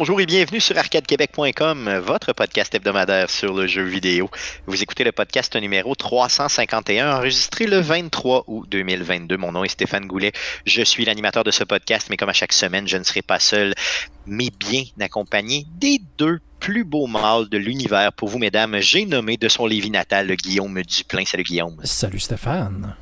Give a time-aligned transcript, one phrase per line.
[0.00, 4.30] Bonjour et bienvenue sur arcadequebec.com, votre podcast hebdomadaire sur le jeu vidéo.
[4.66, 9.36] Vous écoutez le podcast numéro 351, enregistré le 23 août 2022.
[9.36, 10.32] Mon nom est Stéphane Goulet.
[10.64, 13.38] Je suis l'animateur de ce podcast, mais comme à chaque semaine, je ne serai pas
[13.38, 13.74] seul,
[14.24, 18.78] mais bien accompagné des deux plus beaux mâles de l'univers pour vous, mesdames.
[18.80, 21.26] J'ai nommé de son Lévis natal Guillaume Duplain.
[21.26, 21.78] Salut Guillaume.
[21.84, 22.96] Salut Stéphane.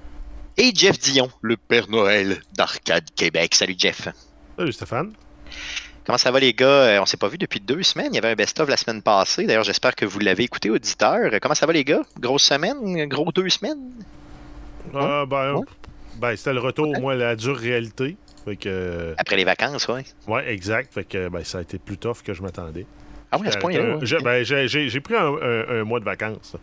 [0.56, 3.54] Et Jeff Dion, le Père Noël d'Arcade Québec.
[3.54, 4.08] Salut Jeff.
[4.58, 5.12] Salut Stéphane.
[6.08, 6.66] Comment ça va les gars?
[6.66, 8.08] Euh, on s'est pas vu depuis deux semaines.
[8.12, 9.44] Il y avait un best-of la semaine passée.
[9.44, 11.30] D'ailleurs, j'espère que vous l'avez écouté, auditeur.
[11.42, 12.00] Comment ça va les gars?
[12.18, 13.06] Grosse semaine?
[13.08, 13.90] Gros deux semaines?
[14.94, 15.60] Euh, ben,
[16.16, 18.16] ben c'était le retour, moi, à la dure réalité.
[18.46, 19.12] Fait que...
[19.18, 20.00] Après les vacances, oui.
[20.26, 20.94] Oui, exact.
[20.94, 22.86] Fait que ben, ça a été plus tough que je m'attendais.
[23.30, 23.98] Ah oui, à ce point-là.
[24.24, 26.56] Ben, j'ai pris un, mois de vacances.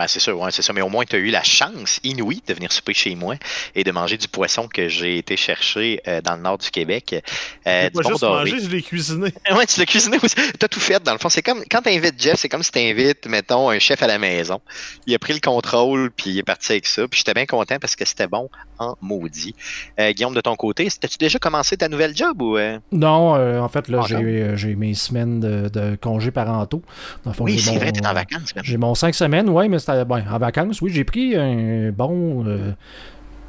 [0.00, 0.72] Ben, c'est sûr, ouais, c'est ça.
[0.72, 3.34] Mais au moins, tu as eu la chance inouïe de venir souper chez moi
[3.74, 7.14] et de manger du poisson que j'ai été chercher euh, dans le nord du Québec.
[7.66, 9.30] Euh, du juste mangé, je l'ai cuisiné.
[9.50, 10.36] ouais, tu l'as cuisiné aussi.
[10.36, 11.28] Tu as tout fait, dans le fond.
[11.28, 14.06] C'est comme quand tu invites Jeff, c'est comme si tu invites, mettons, un chef à
[14.06, 14.62] la maison.
[15.06, 17.06] Il a pris le contrôle, puis il est parti avec ça.
[17.06, 18.48] Puis j'étais bien content parce que c'était bon
[18.80, 19.54] en maudit.
[20.00, 22.56] Euh, Guillaume, de ton côté, as-tu déjà commencé ta nouvelle job ou.
[22.56, 22.78] Euh?
[22.90, 24.02] Non, en fait, là,
[24.56, 26.82] j'ai mes semaines de, de congés parentaux.
[27.38, 28.52] oui, c'est vrai, tu es en vacances.
[28.62, 32.44] J'ai mon cinq semaines, oui, mais en vacances, oui, j'ai pris un bon.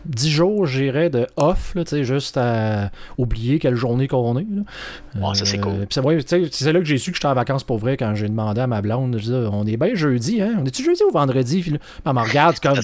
[0.05, 4.47] 10 euh, jours, j'irais de off, là, juste à oublier quelle journée qu'on est.
[4.49, 5.33] Là.
[5.33, 5.73] ça c'est cool.
[5.73, 8.61] Euh, c'est là que j'ai su que j'étais en vacances pour vrai quand j'ai demandé
[8.61, 9.17] à ma blonde.
[9.19, 10.57] Je on est bien jeudi, hein?
[10.59, 11.61] On est-tu jeudi ou vendredi?
[11.61, 12.79] Puis elle me regarde comme.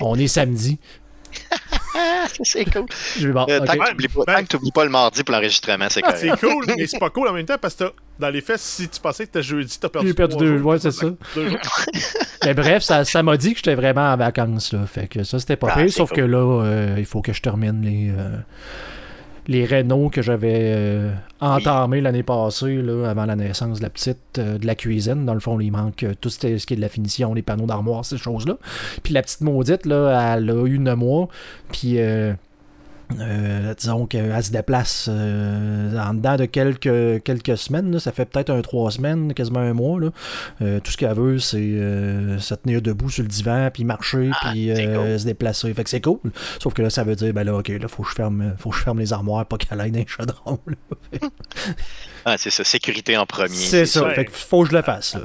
[0.00, 0.78] On est samedi.
[2.42, 2.86] c'est cool.
[3.18, 6.38] Je vais euh, tant que tu n'oublies pas, le mardi pour l'enregistrement, c'est ah, C'est
[6.38, 7.84] cool, mais c'est pas cool en même temps parce que
[8.18, 10.72] dans les faits, si tu pensais que t'as jeudi, t'as perdu, J'ai perdu deux, jours.
[10.72, 11.06] ouais, c'est ça.
[12.44, 14.72] mais bref, ça, ça m'a dit que j'étais vraiment en vacances.
[14.72, 14.86] Là.
[14.86, 17.42] Fait que ça, c'était pas ah, pire, sauf que là, euh, il faut que je
[17.42, 18.10] termine les.
[18.10, 18.38] Euh,
[19.48, 21.10] les rénaux que j'avais euh,
[21.40, 25.24] entamés l'année passée, là, avant la naissance de la petite, de la cuisine.
[25.24, 28.04] Dans le fond, il manque tout ce qui est de la finition, les panneaux d'armoire,
[28.04, 28.58] ces choses-là.
[29.02, 31.28] Puis la petite maudite, là, elle a eu 9 mois.
[31.72, 32.34] Puis euh,
[33.10, 37.98] disons qu'elle se déplace euh, en dedans de quelques, quelques semaines.
[37.98, 40.00] Ça fait peut-être un trois semaines, quasiment un mois.
[40.00, 40.10] Là.
[40.62, 44.50] Euh, tout ce qu'elle veut, c'est se tenir debout sur le divan, puis marcher, ah,
[44.50, 45.72] puis se déplacer.
[45.74, 46.18] Fait que c'est cool.
[46.60, 48.70] Sauf que là, ça veut dire, ben là, ok, là, faut que je ferme, faut
[48.70, 50.60] que je ferme les armoires, pas qu'elle aille dans les chaudrons.
[52.24, 53.54] ah, c'est ça, sécurité en premier.
[53.54, 54.08] C'est ça.
[54.10, 55.16] Fait que faut que je le fasse.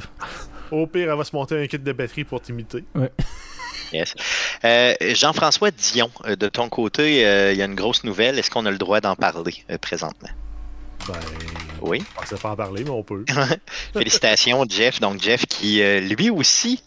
[0.71, 2.83] Au pire, elle va se monter un kit de batterie pour t'imiter.
[2.95, 3.11] Ouais.
[4.65, 8.39] Euh, Jean-François Dion, euh, de ton côté, euh, il y a une grosse nouvelle.
[8.39, 10.29] Est-ce qu'on a le droit d'en parler présentement?
[11.07, 11.19] Ben,
[11.81, 12.03] oui.
[12.17, 13.25] On ne sait pas en parler, mais on peut.
[13.93, 14.99] Félicitations, Jeff.
[14.99, 16.81] Donc, Jeff qui, lui aussi,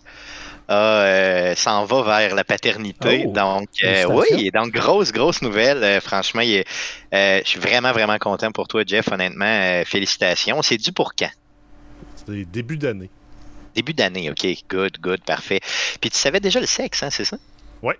[0.68, 3.24] s'en va vers la paternité.
[3.26, 3.68] Oh, donc,
[4.08, 6.00] oui, donc grosse, grosse nouvelle.
[6.00, 9.08] franchement, je suis vraiment, vraiment content pour toi, Jeff.
[9.12, 10.62] Honnêtement, félicitations.
[10.62, 11.30] C'est dû pour quand?
[12.26, 13.10] C'est début d'année.
[13.76, 14.46] Début d'année, OK.
[14.70, 15.60] Good, good, parfait.
[16.00, 17.36] Puis tu savais déjà le sexe, hein, c'est ça?
[17.82, 17.92] Oui.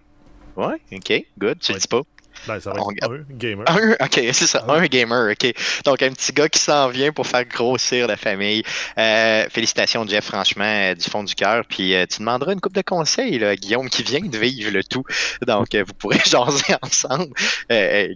[0.57, 1.59] Ouais, OK, good.
[1.61, 2.01] Tu le dis pas?
[2.47, 3.65] Ben, ça va être un gamer.
[3.69, 5.53] Un, ok, c'est ça, un gamer, ok.
[5.85, 8.63] Donc, un petit gars qui s'en vient pour faire grossir la famille.
[8.99, 11.65] Euh, félicitations, Jeff, franchement, euh, du fond du cœur.
[11.69, 14.85] Puis, euh, tu demanderas une coupe de conseils, là, Guillaume, qui vient de vivre le
[14.85, 15.05] tout.
[15.47, 17.35] Donc, vous pourrez jaser ensemble.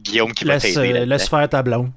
[0.00, 1.04] Guillaume qui va t'aider.
[1.04, 1.90] laisse faire ta blonde.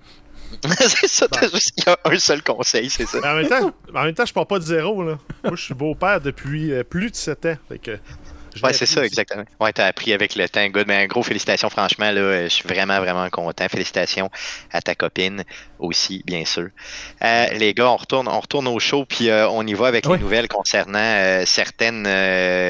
[0.79, 3.19] c'est ça, t'as juste il y a un seul conseil, c'est ça.
[3.19, 5.03] en même temps, en même temps je pars pas de zéro.
[5.03, 5.18] Là.
[5.44, 7.56] Moi, je suis beau-père depuis euh, plus de 7 ans.
[7.69, 8.00] Fait que
[8.62, 9.44] Ouais, c'est ça, exactement.
[9.59, 10.66] Ouais, t'as appris avec le temps.
[10.68, 13.68] Good, mais un gros félicitations, franchement, là, je suis vraiment, vraiment content.
[13.69, 14.30] Félicitations
[14.72, 15.44] à ta copine
[15.80, 16.69] aussi, bien sûr.
[17.24, 20.06] Euh, les gars, on retourne, on retourne au show, puis euh, on y va avec
[20.06, 22.03] les nouvelles concernant euh, certaines,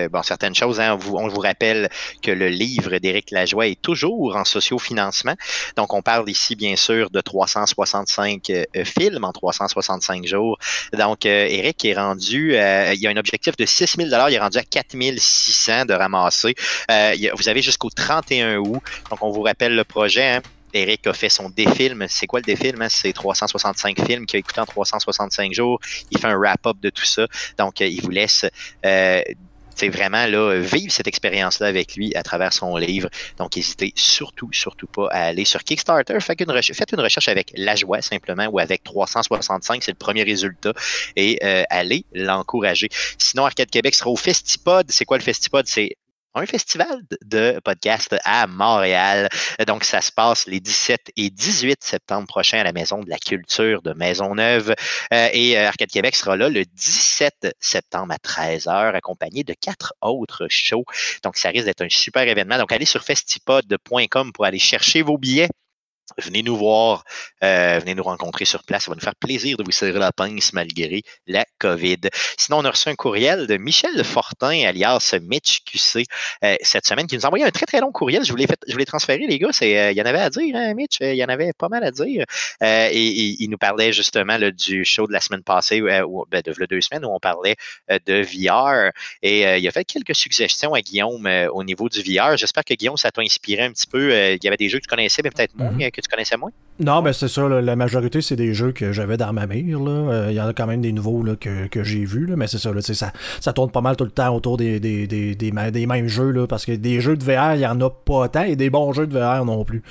[0.10, 0.80] bon, certaines choses.
[0.80, 0.94] Hein.
[0.94, 1.90] On, vous, on vous rappelle
[2.22, 5.36] que le livre d'Éric Lajoie est toujours en sociofinancement.
[5.76, 8.52] Donc, on parle ici, bien sûr, de 365
[8.86, 10.58] films en 365 jours.
[10.94, 14.58] Donc, Éric est rendu, il y a un objectif de 6 000 il est rendu
[14.58, 16.56] à 4 600 de ramasser.
[16.92, 18.82] Euh, vous avez jusqu'au 31 août.
[19.10, 20.36] Donc, on vous rappelle le projet.
[20.36, 20.42] Hein.
[20.74, 22.06] Eric a fait son défilm.
[22.10, 22.82] C'est quoi le défilm?
[22.82, 22.90] Hein?
[22.90, 25.80] C'est 365 films qu'il a écouté en 365 jours.
[26.12, 27.28] Il fait un wrap-up de tout ça.
[27.58, 28.46] Donc, euh, il vous laisse
[28.86, 29.22] euh,
[29.76, 33.10] c'est vraiment là, vivre cette expérience-là avec lui à travers son livre.
[33.38, 36.20] Donc, n'hésitez surtout, surtout pas à aller sur Kickstarter.
[36.20, 40.74] Faites une, recherche, avec La Joie simplement ou avec 365, c'est le premier résultat,
[41.16, 42.90] et euh, allez l'encourager.
[43.18, 44.86] Sinon, Arcade Québec sera au Festipod.
[44.90, 45.66] C'est quoi le Festipod?
[45.68, 45.96] C'est
[46.36, 49.30] un festival de podcast à Montréal.
[49.68, 53.18] Donc, ça se passe les 17 et 18 septembre prochains à la Maison de la
[53.18, 54.74] Culture de Maisonneuve.
[55.14, 59.94] Euh, et euh, Arcade Québec sera là le 17 septembre à 13h, accompagné de quatre
[60.02, 60.86] autres shows.
[61.24, 62.58] Donc, ça risque d'être un super événement.
[62.58, 65.50] Donc, allez sur festipod.com pour aller chercher vos billets.
[66.18, 67.06] Venez nous voir,
[67.44, 68.84] euh, venez nous rencontrer sur place.
[68.84, 72.02] Ça va nous faire plaisir de vous serrer la pince malgré la COVID.
[72.38, 76.06] Sinon, on a reçu un courriel de Michel Fortin, alias Mitch QC,
[76.44, 78.26] euh, cette semaine, qui nous a envoyé un très, très long courriel.
[78.26, 79.50] Je voulais, fait, je voulais transférer, les gars.
[79.62, 80.98] Euh, il y en avait à dire, hein, Mitch?
[81.00, 82.26] Il y en avait pas mal à dire.
[82.62, 86.82] et, il nous parlait justement du show de la semaine passée, ou, ben, de deux
[86.82, 87.56] semaines, où on parlait
[87.90, 88.92] de VR.
[89.22, 92.36] Et il a fait quelques suggestions à Guillaume au niveau du VR.
[92.36, 94.12] J'espère que Guillaume, ça t'a inspiré un petit peu.
[94.12, 95.72] il y avait des jeux que tu connaissais, mais peut-être moins.
[95.72, 96.52] Mm-hmm que tu connaissais moins?
[96.80, 97.48] Non, ben c'est ça.
[97.48, 99.80] la majorité, c'est des jeux que j'avais dans ma mire.
[99.80, 102.72] Euh, il y en a quand même des nouveaux que, j'ai vus, mais c'est ça,
[102.82, 103.14] ça.
[103.40, 106.48] Ça tourne pas mal tout le temps autour des, des, des, des, mêmes jeux, là,
[106.48, 108.92] parce que des jeux de VR, il y en a pas tant, et des bons
[108.92, 109.84] jeux de VR non plus.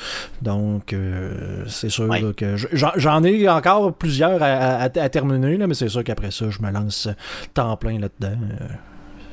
[0.42, 6.02] Donc, euh, c'est sûr que j'en ai encore plusieurs à, terminer, là, mais c'est sûr
[6.02, 7.08] qu'après ça, je me lance
[7.54, 8.36] temps plein là-dedans.
[8.60, 8.66] Euh,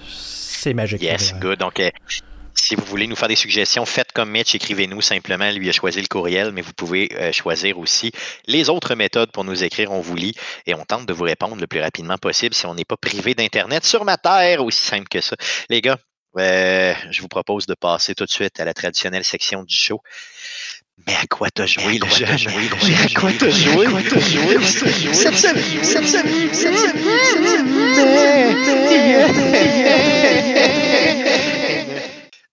[0.08, 1.02] c'est magique.
[1.02, 1.60] Yes, good.
[1.60, 1.82] Donc,
[2.62, 5.52] si vous voulez nous faire des suggestions, faites comme Mitch, écrivez-nous simplement.
[5.52, 8.12] Lui a choisi le courriel, mais vous pouvez euh, choisir aussi
[8.48, 9.92] les autres méthodes pour nous écrire.
[9.92, 10.36] On vous lit
[10.66, 13.34] et on tente de vous répondre le plus rapidement possible si on n'est pas privé
[13.34, 15.36] d'Internet sur ma terre, aussi simple que ça.
[15.70, 15.98] Les gars,
[16.38, 20.02] euh, je vous propose de passer tout de suite à la traditionnelle section du show.
[21.08, 22.30] Mais à quoi t'as joué, le jeune?
[22.30, 23.88] À quoi t'as joué?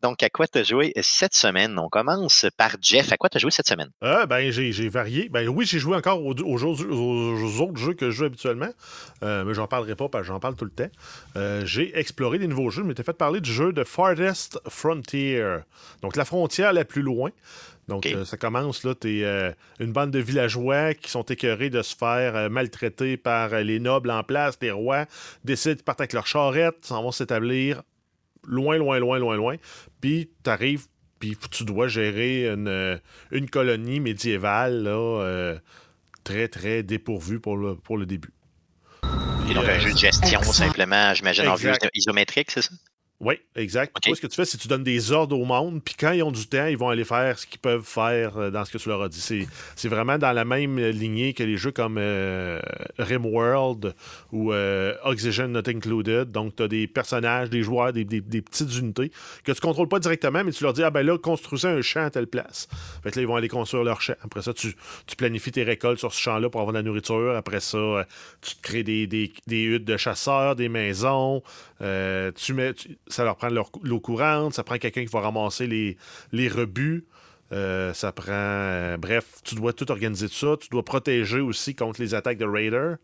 [0.02, 1.78] Donc, à quoi tu as joué cette semaine?
[1.78, 3.12] On commence par Jeff.
[3.12, 3.90] À quoi tu as joué cette semaine?
[4.04, 5.28] Euh, ben, j'ai varié.
[5.30, 8.70] Ben oui, j'ai joué encore aux, autres jeux que je joue habituellement,
[9.22, 10.90] euh, mais j'en parlerai pas parce que j'en parle tout le temps.
[11.36, 12.82] Euh, j'ai exploré des nouveaux jeux.
[12.82, 15.42] Je m'étais fait parler du jeu de Farthest Frontier.
[16.02, 17.30] Donc, la frontière la plus loin.
[17.88, 21.96] Donc, ça commence, là, tu es une bande de villageois qui sont écœurés de se
[21.96, 25.06] faire maltraiter par les nobles en place, les rois,
[25.44, 27.82] décident de partir avec leurs charrettes, s'en vont s'établir
[28.46, 29.56] loin, loin, loin, loin, loin.
[30.00, 30.86] Puis tu arrives,
[31.18, 33.00] puis tu dois gérer une,
[33.30, 34.90] une colonie médiévale là,
[35.22, 35.58] euh,
[36.24, 38.32] très, très dépourvue pour le, pour le début.
[39.48, 42.70] Et donc, un jeu de gestion, simplement, j'imagine, en vue isométrique, c'est ça?
[43.18, 43.96] Oui, exact.
[44.04, 46.22] ce que tu fais, c'est que tu donnes des ordres au monde, puis quand ils
[46.22, 48.76] ont du temps, ils vont aller faire ce qu'ils peuvent faire euh, dans ce que
[48.76, 49.46] tu leur as dit.
[49.74, 52.60] C'est vraiment dans la même lignée que les jeux comme euh,
[52.98, 53.94] Rimworld
[54.32, 56.30] ou euh, Oxygen Not Included.
[56.30, 59.10] Donc, tu as des personnages, des joueurs, des, petites unités
[59.44, 62.04] que tu contrôles pas directement, mais tu leur dis Ah ben là, construisez un champ
[62.04, 62.68] à telle place.
[63.02, 64.14] Fait que là, ils vont aller construire leur champ.
[64.22, 64.74] Après ça, tu,
[65.16, 67.34] planifies tes récoltes sur ce champ-là pour avoir de la nourriture.
[67.34, 68.06] Après ça,
[68.42, 71.42] tu te crées des, des, huttes de chasseurs, des maisons.
[71.80, 72.74] tu mets
[73.08, 75.96] ça leur prend l'eau courante, ça prend quelqu'un qui va ramasser les,
[76.32, 77.04] les rebuts.
[77.52, 78.32] Euh, ça prend.
[78.32, 80.56] Euh, bref, tu dois tout organiser de ça.
[80.60, 82.96] Tu dois protéger aussi contre les attaques de raiders.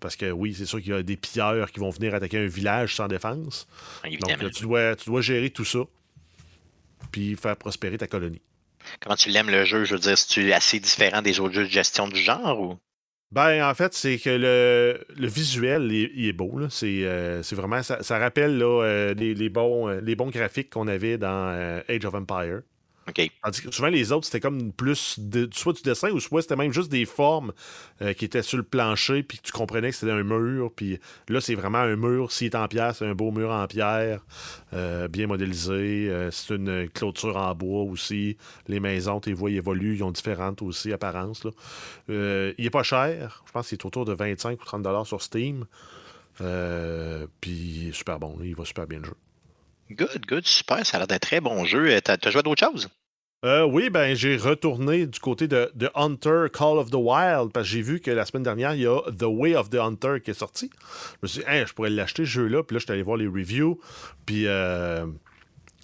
[0.00, 2.46] Parce que oui, c'est sûr qu'il y a des pilleurs qui vont venir attaquer un
[2.46, 3.66] village sans défense.
[4.04, 5.80] Donc, tu dois, tu dois gérer tout ça.
[7.10, 8.42] Puis faire prospérer ta colonie.
[9.00, 9.84] Comment tu l'aimes le jeu?
[9.84, 12.78] Je veux dire, c'est-tu assez différent des autres jeux de gestion du genre ou?
[13.30, 16.68] Ben, en fait, c'est que le, le visuel, il, est beau.
[16.70, 17.82] C'est, euh, c'est vraiment.
[17.82, 22.14] Ça, rappelle euh, les, les, bons, euh, les bons graphiques qu'on avait dans Age of
[22.14, 22.62] Empire
[23.70, 26.90] souvent, les autres, c'était comme plus de, soit du dessin ou soit c'était même juste
[26.90, 27.52] des formes
[28.02, 30.72] euh, qui étaient sur le plancher, puis tu comprenais que c'était un mur.
[30.74, 30.98] Puis
[31.28, 32.32] là, c'est vraiment un mur.
[32.32, 34.24] S'il est en pierre, c'est un beau mur en pierre,
[34.72, 36.08] euh, bien modélisé.
[36.08, 38.36] Euh, c'est une clôture en bois aussi.
[38.66, 39.96] Les maisons, vois, ils évoluent.
[39.96, 41.46] Ils ont différentes aussi apparences.
[42.08, 43.42] il est pas cher.
[43.46, 45.66] Je pense qu'il est autour de 25 ou 30 dollars sur Steam.
[47.40, 48.38] puis super bon.
[48.42, 49.27] il va super bien le jeu.
[49.90, 50.84] Good, good, super.
[50.84, 51.98] Ça a l'air d'un très bon jeu.
[52.02, 52.88] T'as as joué d'autres choses?
[53.44, 57.72] Euh, oui, ben j'ai retourné du côté de, Hunter Call of the Wild parce que
[57.72, 60.32] j'ai vu que la semaine dernière, il y a The Way of the Hunter qui
[60.32, 60.70] est sorti.
[60.72, 62.64] Je me suis dit, je pourrais l'acheter ce jeu-là.
[62.64, 63.78] Puis là, je suis allé voir les reviews.
[64.26, 65.06] Puis euh,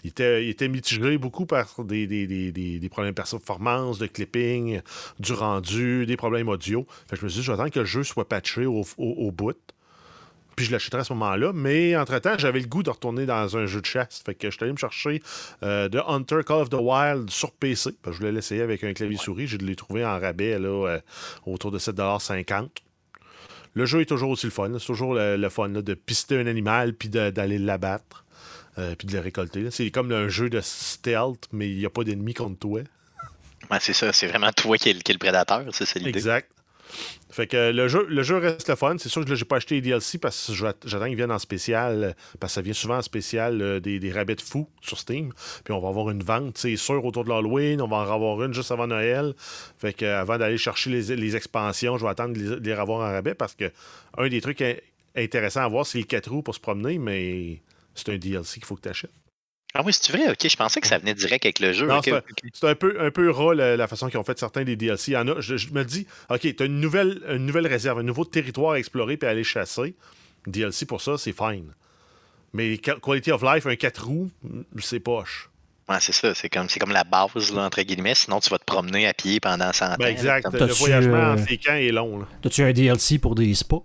[0.02, 4.06] il, était, il était mitigé beaucoup par des, des, des, des, problèmes de performance, de
[4.06, 4.80] clipping,
[5.20, 6.86] du rendu, des problèmes audio.
[7.08, 9.56] Fait que je me suis dit, j'attends que le jeu soit patché au, au bout.
[10.56, 11.52] Puis je l'achèterai à ce moment-là.
[11.54, 14.22] Mais entre-temps, j'avais le goût de retourner dans un jeu de chasse.
[14.24, 15.22] Fait que je suis allé me chercher
[15.62, 17.90] euh, The Hunter Call of the Wild sur PC.
[18.06, 19.46] je voulais l'essayer avec un clavier souris.
[19.46, 21.00] Je l'ai trouvé en rabais là, euh,
[21.46, 22.68] autour de 7,50$.
[23.76, 24.70] Le jeu est toujours aussi le fun.
[24.78, 28.24] C'est toujours le, fun de pister un animal puis d'aller l'abattre.
[28.76, 29.70] Euh, puis de le récolter.
[29.70, 32.80] C'est comme un jeu de stealth, mais il n'y a pas d'ennemi contre toi.
[33.70, 36.10] Ouais, c'est ça, c'est vraiment toi qui es, qui le prédateur, c'est l'idée.
[36.10, 36.50] Exact.
[37.30, 38.96] Fait que le jeu, le jeu reste le fun.
[38.98, 41.38] C'est sûr que là, j'ai pas acheté les DLC parce que j'attends qu'ils viennent en
[41.38, 42.14] spécial.
[42.38, 45.32] Parce que ça vient souvent en spécial euh, des, des rabbits fous sur Steam.
[45.64, 47.80] Puis on va avoir une vente, c'est sûr, autour de l'Halloween.
[47.82, 49.34] On va en avoir une juste avant Noël.
[49.78, 53.34] Fait que avant d'aller chercher les, expansions, je vais attendre de les, avoir en rabais
[53.34, 53.70] parce que
[54.16, 54.62] un des trucs
[55.16, 57.60] intéressants à voir, c'est les quatre roues pour se promener, mais
[57.94, 59.10] c'est un DLC qu'il faut que tu achètes.
[59.76, 60.30] Ah oui, c'est vrai?
[60.30, 61.88] Ok, je pensais que ça venait direct avec le jeu.
[62.52, 65.12] c'est un, peu, un peu ras la, façon qu'ils ont fait certains des DLC.
[65.12, 67.98] Il y en a, je, me dis, ok, tu as une nouvelle, une nouvelle réserve,
[67.98, 69.94] un nouveau territoire à explorer puis à aller chasser.
[70.46, 71.72] DLC pour ça, c'est fine.
[72.52, 74.30] Mais Quality of Life, un 4 roues,
[74.78, 75.50] c'est poche.
[75.88, 76.34] Ouais, c'est ça.
[76.34, 78.14] C'est comme, comme la base, là, entre guillemets.
[78.14, 80.46] Sinon, tu vas te promener à pied pendant 100 ben, Exact.
[80.52, 81.34] le voyagement euh...
[81.34, 82.24] en séquent est long.
[82.44, 83.82] As-tu un DLC pour des spas?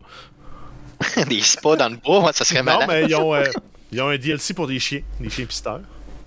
[1.28, 2.88] des spas dans le bois, ça serait malade.
[2.88, 3.44] Non, mais ils ont, euh,
[3.92, 5.82] ils ont un DLC pour des chiens, des chiens pisteurs.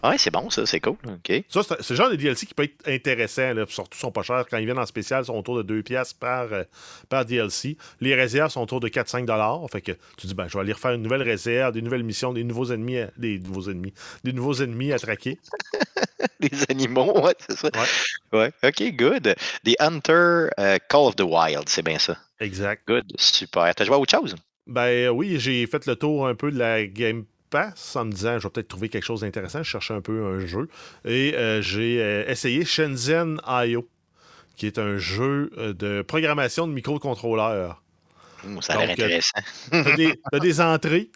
[0.04, 0.96] Ouais, c'est bon, ça, c'est cool.
[1.06, 1.44] OK.
[1.48, 3.54] Ça, c'est le genre de DLC qui peut être intéressant.
[3.54, 4.44] Là, surtout, ils sont pas chers.
[4.50, 6.64] Quand ils viennent en spécial, ils sont autour de 2 pièces par, euh,
[7.08, 7.76] par DLC.
[8.00, 10.90] Les réserves sont autour de 4-5 Fait que tu dis, ben, je vais aller refaire
[10.90, 13.10] une nouvelle réserve, des nouvelles missions, des nouveaux ennemis, à...
[13.16, 15.38] des nouveaux ennemis, des nouveaux ennemis à traquer.
[16.40, 17.70] des animaux, ouais, c'est ça.
[18.32, 18.38] Ouais.
[18.40, 18.52] ouais.
[18.64, 19.36] OK, good.
[19.64, 22.18] The Hunter euh, Call of the Wild, c'est bien ça.
[22.40, 22.82] Exact.
[22.88, 23.72] Good, super.
[23.72, 24.34] T'as joué à autre chose?
[24.66, 28.38] Ben oui, j'ai fait le tour un peu de la Game Pass en me disant
[28.38, 29.62] je vais peut-être trouver quelque chose d'intéressant.
[29.62, 30.68] Je cherchais un peu un jeu.
[31.04, 33.86] Et euh, j'ai euh, essayé Shenzhen IO,
[34.56, 37.82] qui est un jeu euh, de programmation de microcontrôleurs.
[38.60, 39.38] ça a l'air intéressant.
[39.70, 41.10] tu as, des entrées,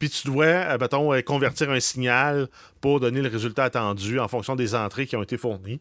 [0.00, 2.48] puis tu dois, mettons, convertir un signal
[2.80, 5.80] pour donner le résultat attendu en fonction des entrées qui ont été fournies.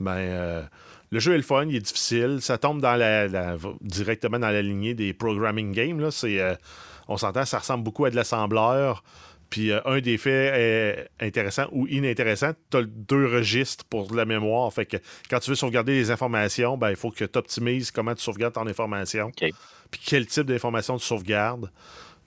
[0.00, 0.68] Ben,
[1.10, 2.38] le jeu est le fun, il est difficile.
[2.40, 6.00] Ça tombe dans la, directement dans la lignée des programming games.
[6.00, 6.08] Là.
[7.08, 9.02] on s'entend, ça ressemble beaucoup à de l'assembleur.
[9.50, 14.24] Puis euh, un des faits est intéressant ou inintéressant, tu as deux registres pour la
[14.24, 14.72] mémoire.
[14.72, 14.96] Fait que
[15.28, 18.54] quand tu veux sauvegarder les informations, ben, il faut que tu optimises comment tu sauvegardes
[18.54, 19.32] ton information.
[19.90, 21.70] Puis quel type d'information tu sauvegardes.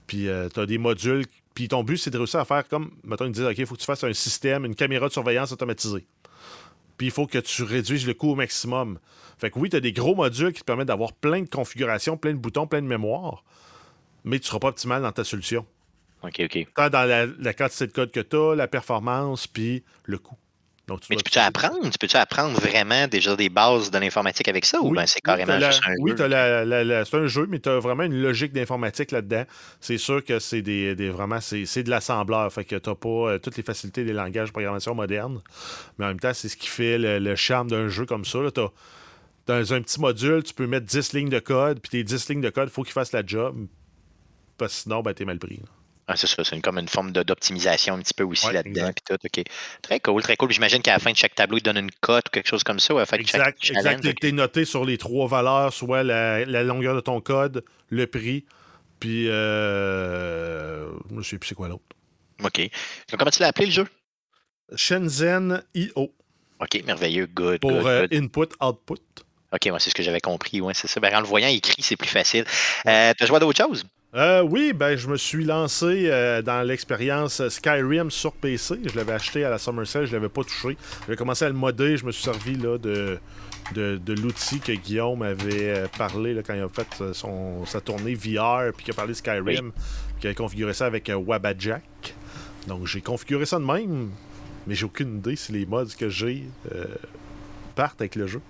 [0.05, 1.25] Puis euh, tu as des modules.
[1.55, 3.75] Puis ton but, c'est de réussir à faire comme, mettons, ils disent, OK, il faut
[3.75, 6.05] que tu fasses un système, une caméra de surveillance automatisée.
[6.97, 8.99] Puis il faut que tu réduises le coût au maximum.
[9.37, 12.17] Fait que oui, tu as des gros modules qui te permettent d'avoir plein de configurations,
[12.17, 13.43] plein de boutons, plein de mémoire,
[14.25, 15.65] mais tu ne seras pas optimal dans ta solution.
[16.23, 16.67] OK, OK.
[16.75, 20.37] Tant dans la, quantité de code que tu as, la performance, puis le coût.
[20.87, 21.89] Donc, tu Mais tu peux-tu apprendre?
[21.89, 24.81] Tu peux-tu apprendre vraiment déjà des bases de l'informatique avec ça?
[24.81, 26.17] ou bien c'est carrément juste un oui, jeu?
[27.05, 29.45] c'est un jeu, mais tu as vraiment une logique d'informatique là-dedans.
[29.79, 32.51] C'est sûr que c'est des, vraiment c'est de l'assembleur.
[32.51, 35.41] Fait que tu n'as pas euh, toutes les facilités des langages de programmation modernes.
[35.97, 38.39] Mais en même temps, c'est ce qui fait le, charme d'un jeu comme ça.
[38.39, 38.69] As,
[39.45, 42.41] dans un petit module, tu peux mettre 10 lignes de code, puis tes 10 lignes
[42.41, 43.67] de code, il faut qu'ils fassent la job.
[44.57, 45.61] Parce que sinon, ben, tu es mal pris.
[46.07, 48.91] Ah, c'est ça, c'est comme une forme d'optimisation un petit peu aussi là-dedans.
[49.05, 49.43] Tout, OK.
[49.81, 50.51] Très cool, très cool.
[50.51, 52.79] J'imagine qu'à la fin de chaque tableau, il donne une cote ou quelque chose comme
[52.79, 52.93] ça.
[52.93, 54.19] Ou à exact, chaque exact.
[54.19, 58.45] Tu es noté sur les trois valeurs, soit la, longueur de ton code, le prix,
[58.99, 61.83] puis euh, je ne sais plus c'est quoi l'autre.
[62.43, 62.69] OK.
[63.17, 63.87] comment tu l'as appelé le jeu?
[64.75, 66.13] Shenzhen IO.
[66.59, 67.27] OK, merveilleux.
[67.27, 67.59] Good.
[67.59, 69.01] Pour euh, input, output.
[69.53, 70.61] OK, moi, c'est ce que j'avais compris.
[70.61, 70.99] Ouais, c'est ça.
[70.99, 72.45] Ben, en le voyant écrit, c'est plus facile.
[72.87, 73.85] Euh, tu as joué à d'autres choses?
[74.15, 78.75] Euh, oui, ben je me suis lancé euh, dans l'expérience Skyrim sur PC.
[78.85, 80.77] Je l'avais acheté à la Summer Sale, je l'avais pas touché.
[81.09, 83.17] J'ai commencé à le modder, je me suis servi là, de,
[83.73, 88.13] de, l'outil que Guillaume avait euh, parlé là, quand il a fait son, sa tournée
[88.13, 92.13] VR, puis qu'il a parlé de Skyrim, puis qu'il a configuré ça avec Wabajack.
[92.67, 94.11] Donc j'ai configuré ça de même,
[94.67, 96.43] mais j'ai aucune idée si les mods que j'ai
[97.75, 98.41] partent avec le jeu.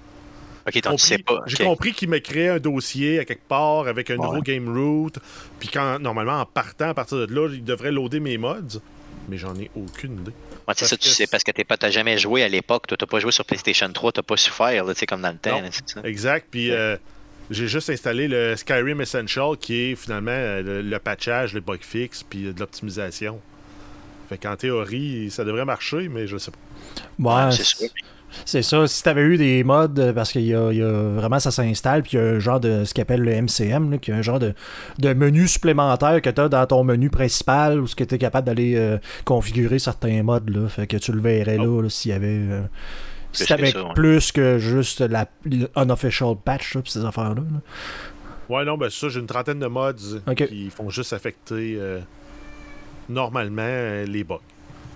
[1.46, 5.12] J'ai compris qu'il me créé un dossier à quelque part avec un nouveau game root.
[5.60, 8.80] Puis quand normalement en partant à partir de là, il devrait loader mes mods.
[9.30, 10.32] Mais j'en ai aucune idée.
[10.76, 12.88] c'est ça, tu sais, parce que tu n'as jamais joué à l'époque.
[12.88, 15.32] Tu n'as pas joué sur PlayStation 3, tu n'as pas souffert, tu sais, comme dans
[15.32, 15.62] le temps.
[16.04, 16.48] Exact.
[16.52, 16.98] Puis euh,
[17.50, 22.24] j'ai juste installé le Skyrim Essential qui est finalement euh, le, patchage, le bug fix,
[22.24, 23.40] puis euh, de l'optimisation.
[24.30, 27.46] Fait qu'en théorie, ça devrait marcher, mais je sais pas.
[27.48, 27.90] Ouais, c'est sûr.
[28.46, 28.88] C'est ça.
[28.88, 30.72] Si tu avais eu des modes, euh, parce qu'il y, a
[31.16, 34.00] vraiment ça s'installe, puis il y a un genre de ce qu'on appelle le MCM,
[34.00, 34.54] qui est un genre de,
[35.14, 38.98] menu supplémentaire que tu as dans ton menu principal où tu es capable d'aller euh,
[39.26, 40.50] configurer certains modes.
[40.50, 42.28] Là, fait que tu le verrais là, s'il y avait.
[42.28, 42.62] Euh,
[43.32, 45.28] si t'avais plus que juste la
[45.76, 47.42] unofficial patch, pis ces affaires-là.
[48.48, 51.80] Ouais, non, ben ça, j'ai une trentaine de mods qui font juste affecter
[53.10, 54.40] normalement les bugs.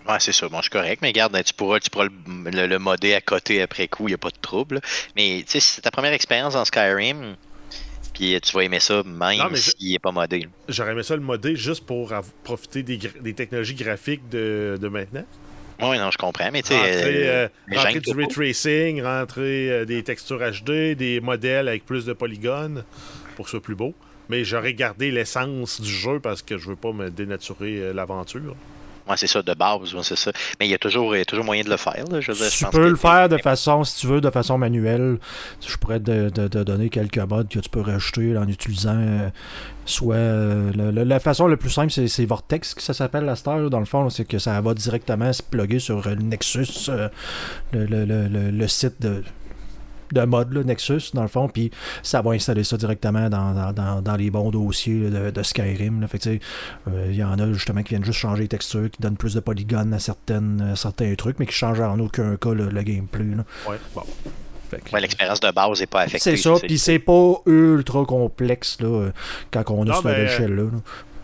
[0.08, 0.48] Ouais, c'est ça.
[0.48, 3.62] Bon, je suis correct, mais regarde, tu pourras, tu pourras le, le, modder à côté
[3.62, 4.80] après coup, il n'y a pas de trouble.
[5.16, 7.36] Mais tu sais, c'est ta première expérience dans Skyrim,
[8.14, 10.48] puis tu vas aimer ça même s'il n'est pas modé.
[10.70, 15.26] J'aurais aimé ça le modder juste pour profiter des, des, technologies graphiques de, de maintenant.
[15.82, 16.76] Oui, non, je comprends, mais tu sais.
[16.76, 22.06] Rentrer, euh, euh, du ray tracing, rentrer euh, des textures HD, des modèles avec plus
[22.06, 22.84] de polygones
[23.36, 23.94] pour que ce soit plus beau.
[24.30, 28.56] Mais j'aurais gardé l'essence du jeu parce que je veux pas me dénaturer l'aventure.
[29.08, 30.32] Ouais, c'est ça, de base, c'est ça.
[30.60, 32.04] Mais il y a toujours, toujours moyen de le faire.
[32.20, 35.18] Je tu peux le faire de façon, si tu veux, de façon manuelle.
[35.66, 39.30] Je pourrais te, donner quelques modes que tu peux rajouter en utilisant euh,
[39.86, 40.16] soit.
[40.16, 43.70] Euh, la, façon la plus simple, c'est Vortex que ça s'appelle la star.
[43.70, 47.10] Dans le fond, c'est que ça va directement se plugger sur le Nexus, euh,
[47.74, 49.24] le, site de
[50.12, 51.72] de mode Nexus, dans le fond, puis
[52.04, 56.08] ça va installer ça directement dans, les bons dossiers de, Skyrim.
[56.26, 56.40] il
[56.88, 59.40] euh, y en a justement qui viennent juste changer les textures, qui donnent plus de
[59.40, 63.26] polygones à certaines, certains trucs, mais qui changent en aucun cas le, gameplay.
[65.00, 66.20] l'expérience de base n'est pas affectée.
[66.20, 69.10] C'est ça, puis c'est pas ultra complexe là,
[69.52, 70.70] quand on a cette échelle-là.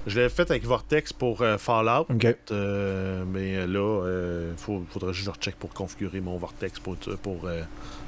[0.06, 2.08] Je l'ai fait avec Vortex pour euh, Fallout.
[2.52, 7.48] Euh, mais là, il faudrait juste recheck pour configurer mon Vortex pour, pour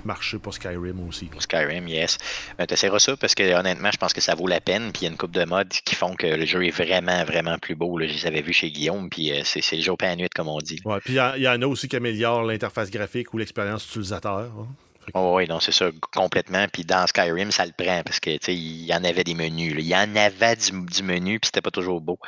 [0.06, 1.26] marcher pour Skyrim aussi.
[1.26, 2.18] Pour Skyrim, yes.
[2.58, 4.92] Tu essaieras ça parce que honnêtement, je pense que ça vaut la peine.
[4.92, 7.24] Puis il y a une coupe de modes qui font que le jeu est vraiment,
[7.26, 7.98] vraiment plus beau.
[7.98, 8.08] Là.
[8.08, 10.48] Je les avais vus chez Guillaume, puis euh, c'est le jour pas à nuit, comme
[10.48, 10.80] on dit.
[10.86, 14.52] Ouais, puis il y, en a aussi qui améliorent l'interface graphique ou l'expérience utilisateur.
[14.58, 14.68] Hein.
[15.14, 16.68] Oh, oui, non, c'est ça, complètement.
[16.72, 19.76] Puis dans Skyrim, ça le prend parce que il y en avait des menus.
[19.78, 22.20] Il y en avait du, menu, puis c'était pas toujours beau.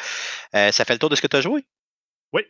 [0.55, 1.65] Euh, ça fait le tour de ce que tu as joué?
[2.33, 2.43] Oui.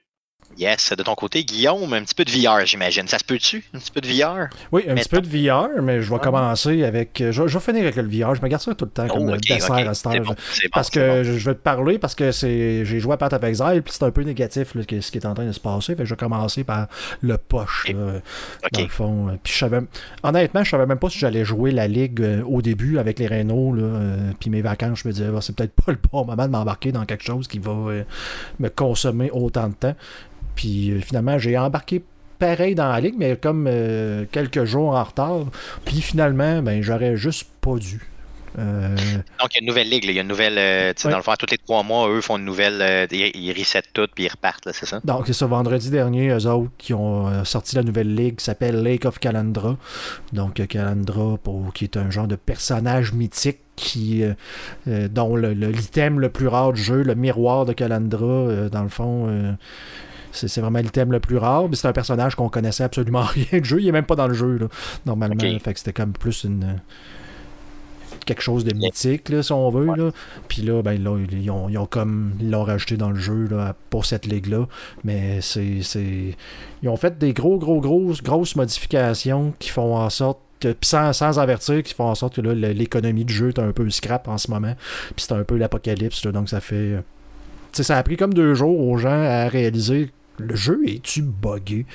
[0.58, 3.08] Yes, de ton côté, Guillaume, un petit peu de VR, j'imagine.
[3.08, 3.63] Ça se peut-tu?
[3.74, 4.48] Un petit peu de VR?
[4.72, 7.24] Oui, un petit peu de VR, mais je vais commencer avec.
[7.32, 8.34] Je, vais finir avec le VR.
[8.36, 10.25] Je me garde ça tout le temps comme oh, okay, dessert à stage.
[10.72, 13.82] parce que je vais te parler parce que c'est j'ai joué à Path of Exile,
[13.84, 15.96] puis c'est un peu négatif ce qui est en train de se passer.
[15.96, 16.88] Fait que je vais commencer par
[17.22, 19.39] le poche, dans le fond.
[19.44, 19.80] Puis je savais...
[20.24, 23.27] Honnêtement, je savais même pas si j'allais jouer la Ligue euh, au début avec les
[23.27, 26.51] Renault, euh, puis mes vacances, je me disais, c'est peut-être pas le bon moment de
[26.51, 28.04] m'embarquer dans quelque chose qui va euh,
[28.60, 29.96] me consommer autant de temps.
[30.58, 32.02] Puis euh, finalement, j'ai embarqué
[32.40, 35.46] pareil dans la ligue, mais comme euh, quelques jours en retard.
[35.86, 38.02] Puis finalement, ben, j'aurais juste pas dû.
[38.60, 38.96] Euh,
[39.40, 40.06] Donc, il y a une nouvelle ligue.
[40.06, 40.56] Il y a une nouvelle.
[41.04, 43.08] Dans le fond, tous les trois mois, eux font une nouvelle.
[43.12, 45.00] ils resettent tout puis ils repartent, c'est ça?
[45.04, 45.46] Donc, c'est ça.
[45.46, 49.78] Vendredi dernier, eux autres qui ont sorti la nouvelle ligue qui s'appelle Lake of Calandra.
[50.34, 54.24] Donc, Calandra, pour, qui est un genre de personnage mythique qui,
[54.88, 59.56] dont l'item le, plus rare du jeu, le miroir de Calandra, dans le fond,
[60.32, 63.66] c'est vraiment l'item le plus rare, mais c'est un personnage qu'on connaissait absolument rien du
[63.66, 63.82] jeu.
[63.82, 64.60] Il est même pas dans le jeu,
[65.06, 65.60] normalement.
[65.60, 66.80] Fait que c'était comme plus une
[68.28, 69.86] quelque chose de mythique, là, si on veut.
[69.96, 70.12] Là.
[70.48, 73.48] Puis là, ben, là ils, ont, ils ont comme ils l'ont rajouté dans le jeu
[73.50, 74.68] là, pour cette ligue-là.
[75.04, 75.82] Mais c'est.
[76.84, 81.13] Ils ont fait des gros, gros, grosses, grosses modifications qui font en sorte que, sans,
[81.13, 84.38] sans avertir, qui font en sorte que l'économie du jeu est un peu scrap en
[84.38, 84.76] ce moment.
[85.16, 86.26] Puis c'est un peu l'apocalypse.
[86.28, 87.02] Donc ça fait.
[87.84, 91.86] Ça a pris comme deux jours aux gens à réaliser le jeu est-tu buggé?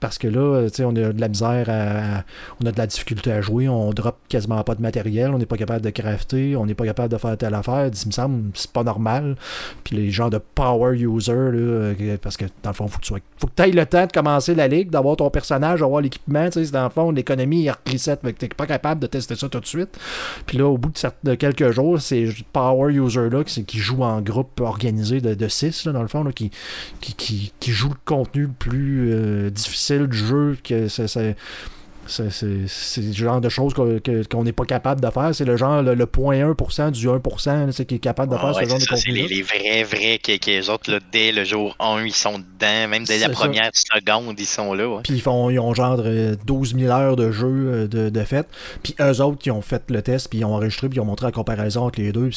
[0.00, 2.24] Parce que là, on a de la misère à,
[2.62, 5.46] On a de la difficulté à jouer, on drop quasiment pas de matériel, on n'est
[5.46, 7.86] pas capable de crafter, on n'est pas capable de faire telle affaire.
[7.86, 9.36] Il me semble c'est pas normal.
[9.84, 13.14] Puis les gens de power user, là, parce que dans le fond, faut que tu
[13.38, 16.48] faut que aies le temps de commencer la ligue, d'avoir ton personnage, d'avoir l'équipement.
[16.72, 19.66] Dans le fond, l'économie est reset, mais t'es pas capable de tester ça tout de
[19.66, 19.98] suite.
[20.46, 20.92] Puis là, au bout
[21.24, 26.02] de, quelques jours, ces power users-là qui, qui jouent en groupe organisé de 6, dans
[26.02, 26.50] le fond, qui,
[27.00, 31.36] qui, qui, jouent le contenu plus euh, difficile du jeu, que c'est.
[32.08, 35.34] C'est le genre de choses qu'on n'est pas capable de faire.
[35.34, 38.86] C'est le genre, le, 0.1% du 1% qui est capable de faire ce genre de
[38.86, 39.20] contenu.
[39.20, 42.38] C'est les, vrais, vrais, qui, qui les autres, là, dès le jour 1, ils sont
[42.38, 42.88] dedans.
[42.88, 45.00] Même dès la première seconde, ils sont là.
[45.04, 46.02] Puis ils, font, ils ont genre
[46.46, 48.46] 12 000 heures de jeu euh, de, de fait.
[48.82, 51.04] Puis eux autres, qui ont fait le test, puis ils ont enregistré, puis ils ont
[51.04, 52.30] montré la comparaison entre les deux.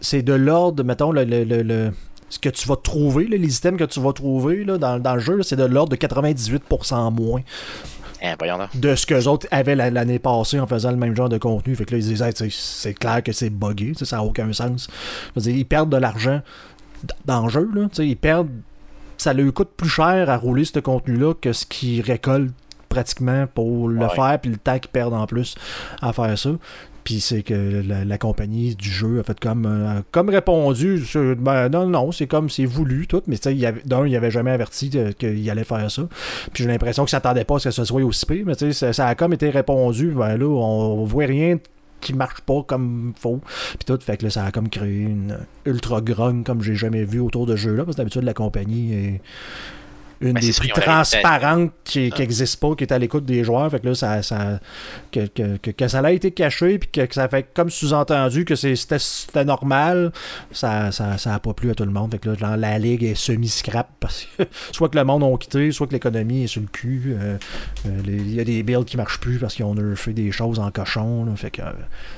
[0.00, 1.90] C'est de l'ordre, mettons, le, le, le
[2.30, 5.20] ce que tu vas trouver, les items que tu vas trouver là, dans, dans, le
[5.20, 7.42] jeu, c'est de l'ordre de 98% moins.
[8.20, 8.34] Eh,
[8.74, 11.76] de ce que les autres avaient l'année passée en faisant le même genre de contenu.
[11.76, 14.88] Fait que là, ils disaient, c'est clair que c'est buggé, ça n'a aucun sens.
[15.36, 16.40] ils perdent de l'argent
[17.26, 18.50] dans le jeu, là, ils perdent.
[19.18, 22.52] Ça leur coûte plus cher à rouler ce contenu-là que ce qu'ils récoltent
[22.88, 25.56] pratiquement pour le faire, puis le temps qu'ils perdent en plus
[26.00, 26.50] à faire ça.
[27.04, 31.02] Puis c'est que la, compagnie du jeu a fait comme, euh, comme répondu
[31.38, 33.36] ben, non, non, c'est comme c'est voulu tout, mais
[33.84, 36.02] d'un, il avait jamais averti qu'il allait faire ça.
[36.52, 38.72] Puis j'ai l'impression que ça s'attendait pas à ce que ce soit aussi pire, mais
[38.72, 41.58] ça, ça a comme été répondu, ben là, on, voit rien
[42.00, 43.40] qui marche pas comme faut.
[43.70, 47.04] Puis tout, fait que là, ça a comme créé une ultra grogne comme j'ai jamais
[47.04, 49.20] vu autour de jeu là, parce que d'habitude la compagnie est
[50.20, 53.44] une Ben, des ça, plus ont transparentes qui n'existe pas, qui est à l'écoute des
[53.44, 53.70] joueurs.
[53.70, 54.60] Fait que là, ça, ça,
[55.12, 58.54] que, que, que, que ça a été caché, puis que, ça fait comme sous-entendu que
[58.54, 60.12] c'était normal,
[60.52, 62.10] ça ça, ça pas plu à tout le monde.
[62.10, 65.70] Fait que là, la ligue est semi-scrap parce que soit que le monde a quitté,
[65.72, 67.16] soit que l'économie est sur le cul.
[67.18, 67.36] euh,
[67.86, 70.58] euh, Il y a des builds qui marchent plus parce qu'ils ont fait des choses
[70.58, 71.24] en cochon.
[71.24, 71.36] là.
[71.36, 71.70] fait que euh,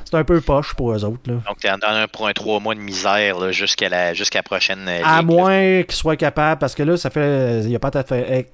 [0.05, 1.21] c'est un peu poche pour eux autres.
[1.27, 1.35] Là.
[1.47, 4.89] Donc, t'es en dans un, pour un trois mois de misère jusqu'à la, jusqu'à prochaine
[4.89, 5.23] À ligue, là.
[5.23, 7.61] moins qu'ils soient capables, parce que là, ça fait.
[7.63, 7.90] Il n'y a pas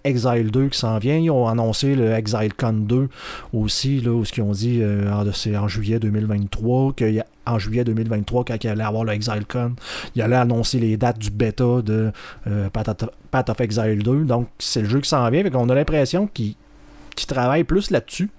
[0.05, 1.17] Exile 2 qui s'en vient.
[1.17, 3.09] Ils ont annoncé le Exile Con 2
[3.53, 7.85] aussi, là, où ce qu'ils ont dit, euh, en- c'est en juillet 2023, qu'en juillet
[7.85, 9.73] 2023, quand il allait avoir le Exile Con,
[10.15, 12.11] il allait annoncer les dates du bêta de
[12.47, 14.25] euh, Path of- Exile 2.
[14.25, 15.43] Donc, c'est le jeu qui s'en vient.
[15.43, 16.55] Fait qu'on a l'impression qu'ils
[17.27, 18.31] travaillent plus là-dessus.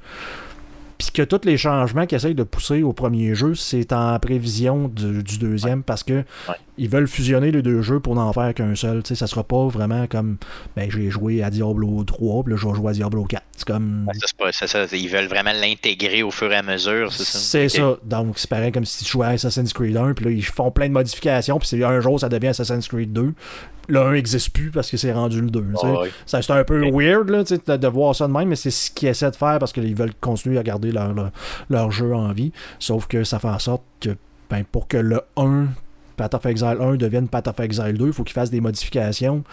[0.97, 4.87] Puis que tous les changements qu'ils essayent de pousser au premier jeu, c'est en prévision
[4.87, 6.23] du, du deuxième parce que
[6.77, 9.03] ils veulent fusionner les deux jeux pour n'en faire qu'un seul.
[9.03, 10.37] Tu sais, ça sera pas vraiment comme
[10.75, 13.43] ben j'ai joué à Diablo 3, puis là je vais jouer à Diablo 4.
[13.57, 14.07] C'est comme.
[14.13, 17.39] Ça, pas- ça, ils veulent vraiment l'intégrer au fur et à mesure, c'est ça?
[17.39, 17.97] C'est ça.
[18.03, 20.69] Donc, c'est pareil comme si tu jouais à Assassin's Creed 1, puis là, ils font
[20.69, 23.33] plein de modifications, puis un jour, ça devient Assassin's Creed 2.
[23.89, 25.59] Le 1 n'existe plus parce que c'est rendu le 2.
[25.59, 25.87] tu sais.
[25.87, 26.03] Ah.
[26.25, 29.07] Ça, c'est un peu weird là, de, voir ça de même, mais c'est ce qu'ils
[29.07, 31.31] essaient de faire parce qu'ils veulent continuer à garder leur, leur,
[31.69, 32.51] leur jeu en vie.
[32.79, 34.09] Sauf que ça fait en sorte que
[34.49, 35.67] ben, pour que le 1,
[36.15, 39.43] Path of Exile 1 devienne Path of Exile 2, il faut qu'ils fassent des modifications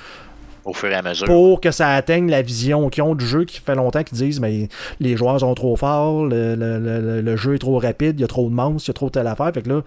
[0.64, 1.26] Au fur et à mesure.
[1.26, 4.40] pour que ça atteigne la vision qu'ils ont du jeu qui fait longtemps qu'ils disent
[4.40, 4.68] mais
[5.00, 8.24] les joueurs sont trop forts, le, le- le- le jeu est trop rapide, il y
[8.24, 9.50] a trop de monstres, il y a trop de telle affaire.
[9.52, 9.80] Fait que là,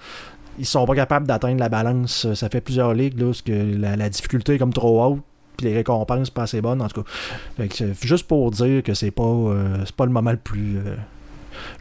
[0.59, 2.31] ils sont pas capables d'atteindre la balance.
[2.33, 5.19] Ça fait plusieurs ligues là, parce que la, difficulté est comme trop haute.
[5.57, 7.09] Puis les récompenses pas assez bonnes en tout cas.
[7.57, 10.77] Fait que juste pour dire que c'est pas euh, c'est pas le moment le plus.
[10.77, 10.95] euh,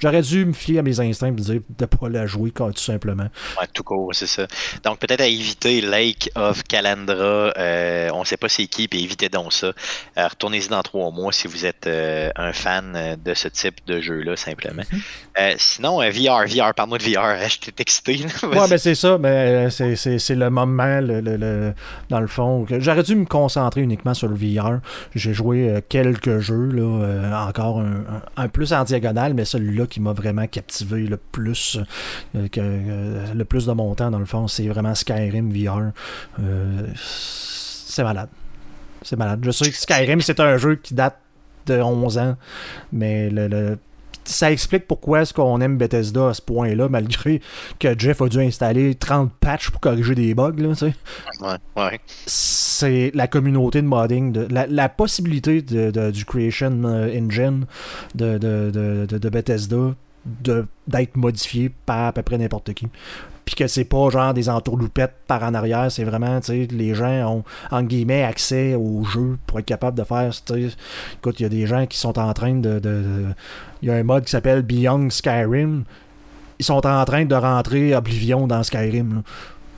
[0.01, 3.29] J'aurais dû me fier à mes instincts et dire de pas la jouer tout simplement.
[3.61, 4.47] Ouais, tout court, c'est ça.
[4.85, 7.53] Donc, peut-être à éviter Lake of Calandra.
[7.59, 9.69] euh, on sait pas c'est qui, puis évitez donc ça.
[10.19, 14.01] Euh, Retournez-y dans trois mois si vous êtes euh, un fan de ce type de
[14.01, 14.83] jeu-là, simplement.
[15.39, 17.49] Euh, sinon, VR, VR, parle-moi de VR.
[17.49, 18.17] Je t'ai excité.
[18.19, 18.49] là.
[18.49, 21.75] Ouais, ben c'est ça, mais c'est- c'est c'est le moment, le, le- le-
[22.09, 22.67] dans le fond.
[22.79, 24.81] J'aurais dû me concentrer uniquement sur le VR.
[25.15, 28.05] J'ai joué quelques jeux, là, encore un,
[28.37, 31.79] un- un plus en diagonale, mais celui-là qui m'a vraiment captivé le plus,
[32.35, 35.93] euh, que, euh, le plus de mon temps, dans le fond, c'est vraiment Skyrim VR.
[36.41, 38.29] Euh, c'est malade.
[39.03, 39.41] C'est malade.
[39.45, 41.19] Je sais que Skyrim, c'est un jeu qui date
[41.67, 42.37] de 11 ans,
[42.93, 43.79] mais le- le
[44.27, 47.41] ça explique pourquoi est-ce qu'on aime Bethesda à ce point-là, malgré
[47.79, 50.53] que Jeff a dû installer 30 patchs pour corriger des bugs.
[50.59, 50.69] Là.
[51.41, 52.01] Ouais, ouais.
[52.27, 57.65] c'est la communauté de modding, de, la, la possibilité de, de- du Creation euh, Engine
[58.15, 59.95] de, de, de, de- de Bethesda
[60.43, 62.89] de- d'être modifié par à peu près n'importe qui.
[63.45, 66.97] Puis que c'est pas genre des entourloupettes par en arrière, c'est vraiment, tu sais, les
[66.97, 70.69] gens ont, en guillemets, accès au jeu pour être capable de faire, tu
[71.15, 73.27] écoute, il y a des gens qui sont en train de-
[73.87, 75.85] il y a un mode qui s'appelle Beyond Skyrim,
[76.59, 79.23] ils sont en train de rentrer Oblivion dans Skyrim, là.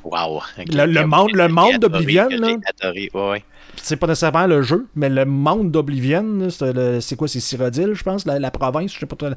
[0.05, 0.41] Wow.
[0.73, 3.45] Le- le monde- le monde d'Oblivion, ouais, ouais.
[3.77, 8.25] c'est pas nécessairement le jeu, mais le monde d'Oblivion, c'est quoi, c'est Cyrodiil, je pense,
[8.25, 9.29] la, la province, je sais pas trop.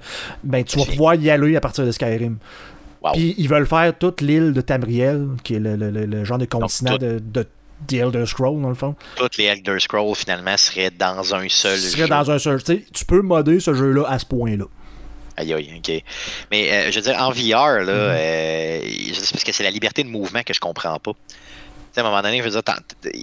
[0.44, 2.38] Ben, tu vas pouvoir y aller à partir de Skyrim.
[3.04, 3.12] Wow.
[3.14, 6.92] Puis ils veulent faire toute l'île de Tamriel, qui est le, le- genre de continent
[6.94, 7.46] tout- de, de
[7.88, 8.96] The Elder Scroll, dans le fond.
[9.16, 11.90] Toutes les Elder Scrolls, finalement, seraient dans un seul Tu jeu.
[11.90, 12.62] serais dans un seul.
[12.64, 14.66] tu peux modder ce jeu-là à ce point-là.
[15.38, 16.04] Aïe, aïe, ok.
[16.52, 17.90] Mais euh, je veux dire, en VR, là, Mhm.
[17.94, 21.12] euh, je c'est parce que c'est la liberté de mouvement que je comprends pas.
[21.14, 22.62] Tu sais, à un moment donné, je veux dire,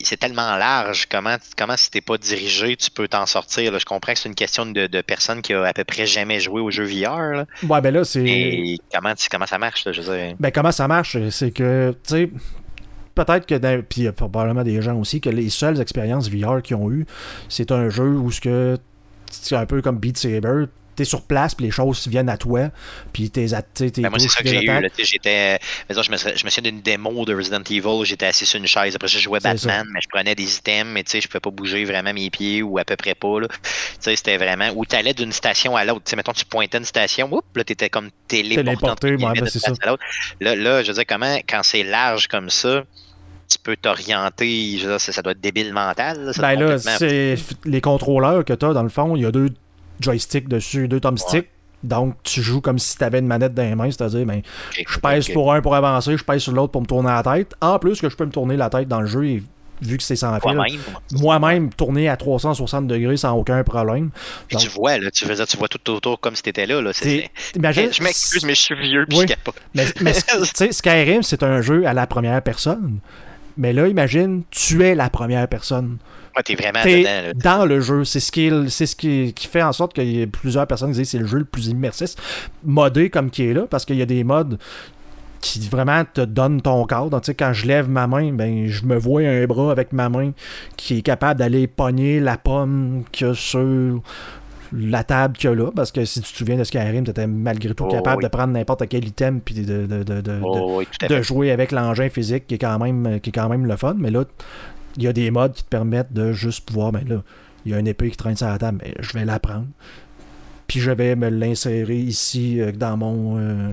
[0.04, 3.72] c'est tellement large, comment, comment si t'es pas dirigé, tu peux t'en sortir.
[3.72, 3.78] là.
[3.78, 6.38] Je comprends que c'est une question de, de personne qui a à peu près jamais
[6.40, 7.18] joué aux jeux VR.
[7.32, 7.44] Là.
[7.66, 8.24] Ouais, ben là, c'est.
[8.24, 10.34] Et comment, comment ça marche, là, je veux dire?
[10.38, 11.16] Ben, comment ça marche?
[11.30, 12.30] C'est que, tu sais,
[13.24, 16.30] peut-être que, dans- puis il y a probablement des gens aussi, que les seules expériences
[16.30, 17.06] VR qu'ils ont eues,
[17.48, 18.78] c'est un jeu où ce que
[19.30, 20.66] c'est un peu comme Beat Saber.
[20.96, 22.70] T'es sur place, puis les choses viennent à toi,
[23.12, 24.88] puis t'es à Ben, moi, c'est ça que j'ai eu.
[24.98, 28.04] J'étais, je me, souviens d'une démo de Resident Evil.
[28.04, 28.96] J'étais assis sur une chaise.
[28.96, 31.38] Après, ça, je jouais Batman, mais je prenais des items, mais tu sais, je pouvais
[31.38, 33.28] pas bouger vraiment mes pieds ou à peu près pas.
[33.42, 33.48] Tu
[34.00, 36.02] sais, c'était vraiment où tu allais d'une station à l'autre.
[36.04, 38.64] Tu sais, mettons, tu pointais une station, oups, là, t'étais comme téléporté.
[38.64, 40.02] Téléporté, ouais, ben, c'est l'autre.
[40.40, 42.82] Là, là, je veux dire, comment, quand c'est large comme ça,
[43.48, 44.78] tu peux t'orienter.
[44.98, 46.24] Ça, ça doit être débile mental.
[46.24, 49.50] là, Ben là, c'est les contrôleurs que t'as, dans le fond, il y a deux
[50.00, 51.48] joysticks dessus, deux thumbsticks.
[51.84, 54.98] Donc, tu joues comme si tu avais une manette dans les mains, c'est-à-dire, ben, je
[54.98, 57.54] pèse pour un pour avancer, je pèse sur l'autre pour me tourner la tête.
[57.60, 59.42] En plus que je peux me tourner la tête dans le jeu, et
[59.80, 60.58] vu que c'est sans fil,
[61.12, 64.10] moi-même tourner à 360 degrés sans aucun problème.
[64.50, 66.80] Donc- tu vois, là, tu, veux dire, tu vois tout autour comme si t'étais là.
[66.80, 66.92] là.
[66.92, 67.08] C'est-?
[67.08, 67.30] Hey,
[67.92, 69.24] je m'excuse, mais je suis vieux puis Oui.
[69.28, 69.54] je capote.
[69.74, 70.14] Mais, mais
[70.56, 72.98] tu Skyrim, c'est un jeu à la première personne.
[73.58, 75.98] Mais là, imagine, tu es la première personne.
[76.36, 77.32] Ah, t'es vraiment T'es dedans, là.
[77.58, 78.04] dans le jeu.
[78.04, 80.66] C'est ce, qui, est- c'est ce qui, qui fait en sorte qu'il y a plusieurs
[80.68, 82.14] personnes qui disent que c'est le jeu le plus immersif,
[82.64, 84.58] modé comme qui est là, parce qu'il y a des modes
[85.40, 87.10] qui vraiment te donnent ton cadre.
[87.10, 90.32] Donc, quand je lève ma main, ben je me vois un bras avec ma main
[90.76, 94.00] qui est capable d'aller pogner la pomme a sur
[94.72, 97.10] la table qu'il y a là, parce que si tu te souviens de Skyrim, tu
[97.10, 98.24] étais malgré tout Oh, capable oui.
[98.24, 101.50] de prendre n'importe quel item puis de, de- de- de- de- Oh, oui, de jouer
[101.52, 104.24] avec l'engin physique qui est quand même qui est quand même le fun mais là
[104.96, 107.22] il y a des modes qui te permettent de juste pouvoir ben là
[107.64, 109.66] il y a une épée qui traîne sur la table ben, je vais la prendre
[110.66, 113.70] puis je vais me l'insérer ici euh, dans mon euh,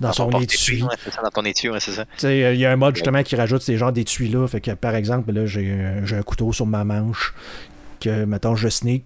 [0.00, 0.82] dans, Dans son étui.
[0.82, 2.04] ouais, ça, dans ton étui, ouais, c'est ça.
[2.30, 4.46] Il y a un mode justement qui rajoute ces genres d'étuis là.
[4.46, 7.32] Fait que par exemple, là, j'ai un couteau sur ma manche
[8.00, 9.04] que, mettons, je sneak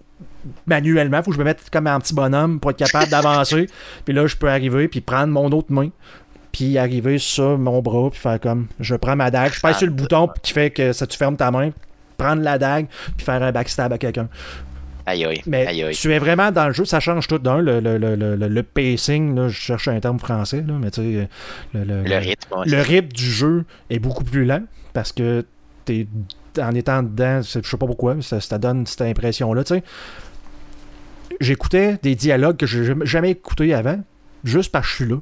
[0.67, 1.23] manuellement.
[1.23, 3.67] Faut que je me mette comme un petit bonhomme pour être capable d'avancer.
[4.05, 5.91] Puis là, je peux arriver puis prendre mon autre main.
[6.53, 9.87] Puis arriver sur mon bras, puis faire comme je prends ma dague, je pèse sur
[9.87, 11.71] le bouton qui fait que ça tu fermes ta main,
[12.17, 14.29] prendre la dague, puis faire un backstab à quelqu'un.
[15.07, 15.43] Aïe, aïe.
[15.47, 15.95] Mais aïe, aïe.
[15.95, 17.59] tu es vraiment dans le jeu, ça change tout d'un.
[17.61, 21.03] Le, le, le, le, le pacing, là, je cherche un terme français, là, mais tu
[21.03, 21.29] sais,
[21.73, 25.45] le, le, Le rythme, ouais, le rythme du jeu est beaucoup plus lent parce que
[25.85, 26.09] t'es
[26.59, 29.65] en étant dedans, je sais pas pourquoi, ça, ça donne cette impression-là.
[29.65, 29.83] tu sais.
[31.41, 34.01] J'écoutais des dialogues que j'ai jamais- jamais écoutés avant,
[34.45, 35.17] juste parce que je suis là.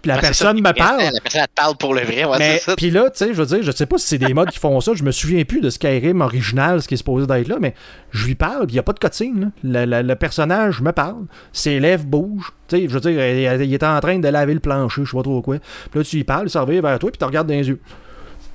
[0.00, 0.98] Puis la Ouais, c'est ça, personne me parle.
[1.12, 2.76] La personne, elle parle pour le vrai, ouais, Mais ça.
[2.76, 4.58] puis là, tu sais, je veux dire, je sais pas si c'est des modes qui
[4.60, 7.56] font ça, je me souviens plus de Skyrim original, ce qui est supposé d'être là,
[7.60, 7.74] mais
[8.12, 9.50] je lui parle, puis il y a pas de cutscene.
[9.64, 13.10] Le, le- le personnage me parle, ses lèvres bougent, tu sais, je veux dire,
[13.56, 15.58] il, il est en train de laver le plancher, je sais pas trop quoi.
[15.90, 17.68] Puis là, tu lui parles, il s'en revient vers toi, puis tu regardes dans les
[17.68, 17.80] yeux.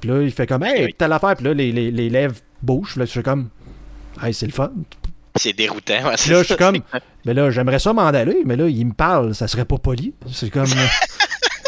[0.03, 0.95] Puis là, il fait comme, hey, Oui.
[0.97, 3.47] telle affaire, puis là, les, les, les lèvres bougent, puis là, je fais comme,
[4.21, 4.69] hey, c'est le fun.
[5.37, 6.79] C'est déroutant, ouais, là, je suis comme,
[7.25, 10.13] mais là, j'aimerais ça m'en aller, mais là, il me parle, ça serait pas poli.
[10.29, 10.65] C'est comme.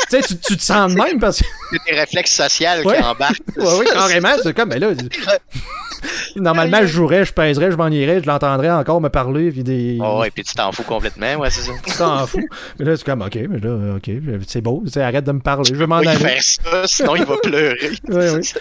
[0.10, 1.46] tu sais, tu, tu te sens de même parce que.
[1.72, 2.98] C'est tes réflexes sociaux Ouais.
[2.98, 3.42] qui embarquent.
[3.58, 4.90] Ouais, oui, carrément, c'est comme, mais là.
[6.36, 9.98] Normalement, je jouerais, je pèserais, je m'en irais, je l'entendrais encore me parler, puis des.
[10.02, 11.72] Oh, et puis tu t'en fous complètement, ouais, c'est ça.
[11.86, 12.46] Tu t'en fous.
[12.80, 14.12] Mais là, c'est comme, ok, mais là, ok,
[14.48, 16.16] c'est beau, arrête de me parler, je vais m'en aller.
[16.16, 17.90] faire ça, sinon il va pleurer.
[18.10, 18.52] Oui, oui.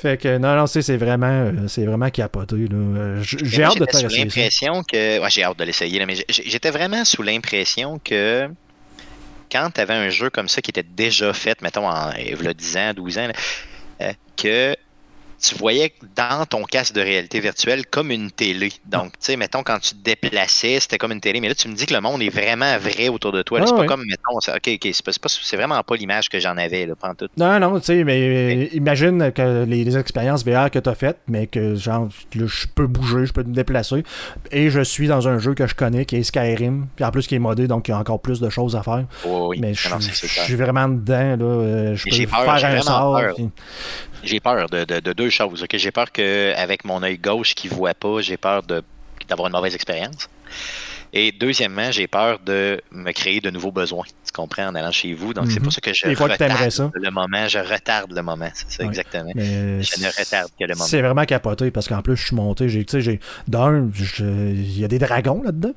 [0.00, 3.20] Fait que, non, non, c'est c'est vraiment, euh, c'est vraiment capoté, là.
[3.22, 4.06] J'ai hâte de te ça.
[4.08, 5.20] l'impression que.
[5.20, 8.48] Ouais, j'ai hâte de l'essayer, mais j'ai- j'étais vraiment sous l'impression que
[9.50, 12.54] quand tu avais un jeu comme ça qui était déjà fait, mettons, en y a
[12.54, 13.30] 10 ans, 12 ans,
[14.02, 14.76] euh, que
[15.48, 18.72] tu voyais dans ton casque de réalité virtuelle comme une télé.
[18.86, 21.68] Donc, tu sais, mettons, quand tu te déplaçais, c'était comme une télé, mais là, tu
[21.68, 23.60] me dis que le monde est vraiment vrai autour de toi.
[23.62, 26.38] Ah, c'est pas comme, mettons, c'est- ok, ok, c'est pas- c'est vraiment pas l'image que
[26.40, 27.28] j'en avais, là, tout.
[27.36, 30.94] Non, non, tu sais, mais euh, imagine que les, les expériences VR que tu as
[30.94, 34.02] faites, mais que genre, je peux bouger, je peux me déplacer,
[34.50, 37.26] et je suis dans un jeu que je connais qui est Skyrim, puis en plus
[37.26, 39.04] qui est modé, donc il y a encore plus de choses à faire.
[39.24, 39.88] Oh, oui, mais je,
[40.44, 41.44] suis vraiment dedans, là.
[41.44, 43.18] euh, Je peux faire un sort.
[43.18, 43.34] peur.
[43.34, 43.50] puis-
[44.26, 45.64] J'ai peur de, de- de deux choses.
[45.72, 48.62] J'ai peur qu'avec mon œil gauche qui voit pas, j'ai peur
[49.28, 50.28] d'avoir une mauvaise expérience.
[51.12, 54.04] Et deuxièmement, j'ai peur de me créer de nouveaux besoins.
[54.26, 55.32] Tu comprends en allant chez vous.
[55.32, 55.62] Donc, c'est Mhm.
[55.62, 56.90] pour ça que je Des fois que retarde ça.
[56.92, 57.48] le moment.
[57.48, 58.50] Je retarde le moment.
[58.52, 58.88] C'est ça, Ouais.
[58.88, 59.30] exactement.
[59.34, 60.84] Mais Je ne retarde que le moment.
[60.84, 62.68] c'est vraiment capoté parce qu'en plus, je suis monté.
[62.68, 63.88] J'ai, tu sais, j'ai, d'un,
[64.28, 65.72] il y a des dragons là-dedans.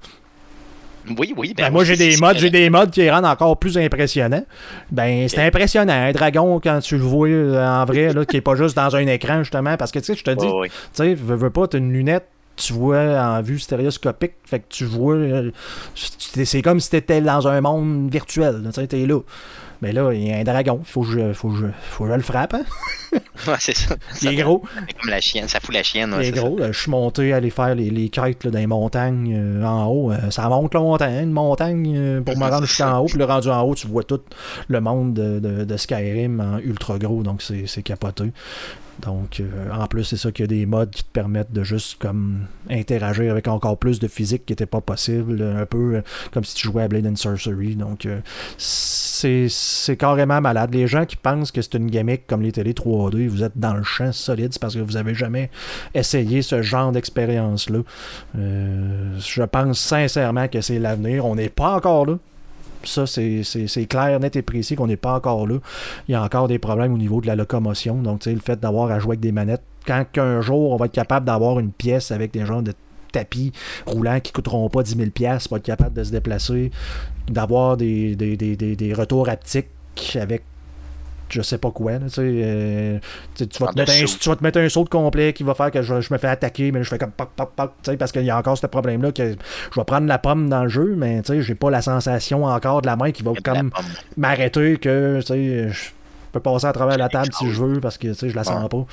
[1.18, 1.54] Oui, oui.
[1.56, 4.44] Ben, moi, j'ai des modes, j'ai des modes qui les rendent encore plus impressionnants.
[4.92, 5.94] Ben, c'est impressionnant.
[5.94, 8.96] Un dragon, quand tu le vois euh, en vrai, là, qui est pas juste dans
[8.96, 10.68] un écran, justement, parce que, tu sais, je te dis, oui.
[10.70, 14.66] tu sais, veux, veux pas, t'as une lunette, tu vois en vue stéréoscopique, fait que
[14.70, 15.52] tu vois, euh,
[15.96, 19.20] c'est comme si t'étais dans un monde virtuel, tu sais, t'es là.
[19.82, 22.10] Mais là, il y a un dragon, faut que je, faut que je, faut que
[22.12, 22.64] je le frappe, hein?
[23.48, 23.96] Ouais, c'est ça.
[24.22, 24.62] Il est gros.
[24.88, 25.48] C'est comme la chienne.
[25.48, 26.14] Ça fout la chienne.
[26.14, 26.60] ouais, Il est gros.
[26.60, 29.64] Euh, Je suis monté à aller faire les, les quêtes là, dans les montagnes euh,
[29.66, 30.12] en haut.
[30.12, 33.06] Euh, ça monte longtemps, une montagne, euh, pour me rendre jusqu'en haut.
[33.06, 34.20] Puis le rendu en haut, tu vois tout
[34.68, 37.24] le monde de, de- de Skyrim en ultra gros.
[37.24, 38.26] Donc c'est c'est capoté.
[39.02, 41.64] Donc, euh, en plus, c'est ça qu'il y a des modes qui te permettent de
[41.64, 45.42] juste comme interagir avec encore plus de physique qui n'était pas possible.
[45.42, 47.76] Un peu euh, comme si tu jouais à Blade and Sorcery.
[47.76, 48.20] Donc, euh,
[48.58, 50.74] c'est carrément malade.
[50.74, 53.74] Les gens qui pensent que c'est une gimmick comme les télé 3D, vous êtes dans
[53.74, 55.50] le champ solide, parce que vous avez jamais
[55.94, 57.80] essayé ce genre d'expérience-là.
[58.36, 61.26] Je pense sincèrement que c'est l'avenir.
[61.26, 62.18] On n'est pas encore là.
[62.84, 65.58] Ça, c'est clair, net et précis qu'on n'est pas encore là.
[66.08, 67.96] Il y a encore des problèmes au niveau de la locomotion.
[67.96, 70.92] Donc, le fait d'avoir à jouer avec des manettes, quand qu'un jour on va être
[70.92, 72.74] capable d'avoir une pièce avec des genres de
[73.12, 73.52] tapis
[73.86, 75.10] roulants qui coûteront pas 10 000
[75.48, 76.72] pour être capable de se déplacer,
[77.28, 79.68] d'avoir des, des, des, des, des retours haptiques
[80.16, 80.44] avec
[81.30, 81.94] je sais pas quoi.
[81.94, 83.00] là, euh,
[83.36, 84.18] tu vas te mettre un- dessous.
[84.20, 86.18] tu vas te mettre un saut de complet qui va faire que je, je me
[86.18, 88.68] fais attaquer, mais je fais comme pop, pop, pop, parce qu'il y a encore ce
[88.68, 91.70] problème-là que je vais prendre la pomme dans le jeu, mais tu sais, j'ai pas
[91.70, 93.72] la sensation encore de la main qui va comme
[94.18, 95.90] m'arrêter que tu sais, je
[96.32, 98.44] peux passer à travers la table si je veux parce que tu sais, je la
[98.44, 98.70] sens Ouais.
[98.70, 98.86] pas.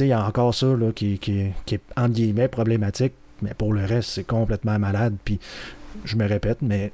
[0.00, 3.12] il y a encore ça là, qui, qui, qui est, entre guillemets, problématique.
[3.42, 5.14] Mais pour le reste, c'est complètement malade.
[5.24, 5.38] Puis,
[6.04, 6.90] je me répète, mais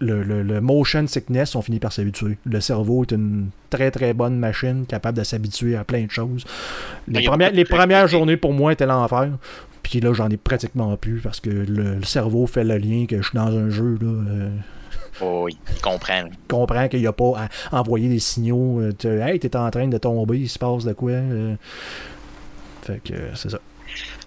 [0.00, 2.38] le, motion sickness, on finit par s'habituer.
[2.44, 6.44] Le cerveau est une très très bonne machine capable de s'habituer à plein de choses.
[7.08, 9.30] Les, premières, les premières journées pour moi étaient l'enfer.
[9.82, 13.28] Puis là, j'en ai pratiquement plus parce que le, cerveau fait le lien que je
[13.28, 13.98] suis dans un jeu.
[14.00, 14.48] Là, euh,
[15.20, 16.24] oh, il comprend.
[16.26, 18.80] Il comprend qu'il n'y a pas à envoyer des signaux.
[18.80, 21.10] Euh, hey, t'es en train de tomber, il se passe de quoi.
[21.12, 21.54] Euh.
[22.82, 23.60] fait que c'est ça.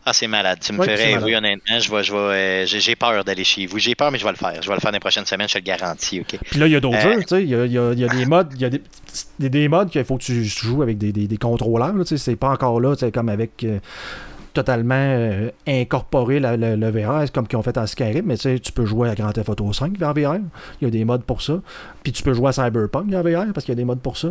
[0.09, 0.59] Ah, c'est malade.
[0.61, 1.79] Tu me ferais oui, honnêtement.
[1.79, 3.77] Je je euh, j'ai peur d'aller chez vous.
[3.77, 4.61] J'ai peur, mais je vais le faire.
[4.61, 6.21] Je vais le faire dans les prochaines semaines, je te le garantis.
[6.21, 6.39] OK?
[6.49, 7.19] Puis là, il y a d'autres euh, jeux.
[7.23, 7.43] Tu sais.
[7.43, 8.53] Il y a, des modes.
[8.55, 11.93] Il y a des, des, modes qu'il faut que tu joues avec des, des, contrôleurs.
[11.99, 12.17] Tu sais.
[12.17, 13.65] C'est pas encore là, tu comme avec.
[13.65, 13.79] Euh,
[14.53, 18.71] totalement incorporé le, le, VR, comme qu'ils ont fait en Skyrim, mais tu sais, tu
[18.71, 20.37] peux jouer à Grand Theft Auto 5 en VR.
[20.81, 21.61] Il y a des modes pour ça.
[22.01, 24.17] Puis tu peux jouer à Cyberpunk en VR parce qu'il y a des modes pour
[24.17, 24.29] ça.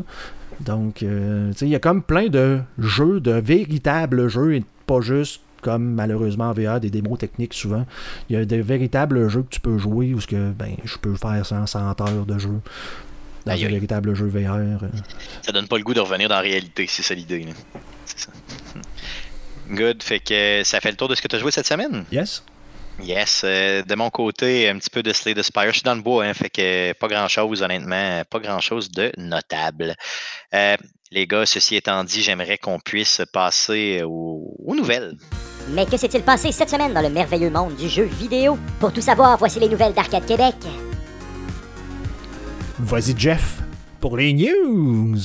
[0.58, 1.06] Donc, tu
[1.54, 5.94] sais, il y a comme plein de jeux, de véritables jeux, et pas juste comme
[5.94, 7.84] malheureusement en VR, des démos techniques souvent.
[8.30, 10.96] Il y a des véritables jeux que tu peux jouer où ce que, ben, je
[10.96, 12.60] peux faire 100, 100 heures de jeu
[13.44, 14.54] dans un véritable jeu VR.
[14.54, 14.76] Euh.
[15.42, 17.48] Ça donne pas le goût de revenir dans la réalité, c'est ça l'idée.
[18.04, 18.30] C'est ça.
[19.70, 22.04] Good, fait que ça fait le tour de ce que tu as joué cette semaine?
[22.12, 22.44] Yes.
[23.02, 25.66] Yes, euh, de mon côté, un petit peu de Slay Spire.
[25.66, 28.88] Je suis dans le bois, hein, fait que pas grand chose, honnêtement, pas grand chose
[28.92, 29.96] de notable.
[30.54, 30.76] Euh,
[31.10, 35.16] les gars, ceci étant dit, j'aimerais qu'on puisse passer aux nouvelles.
[35.68, 38.56] Mais que s'est-il passé cette semaine dans le merveilleux monde du jeu vidéo?
[38.78, 40.54] Pour tout savoir, voici les nouvelles d'Arcade Québec.
[42.78, 43.62] Vas-y Jeff,
[44.00, 45.18] pour les news.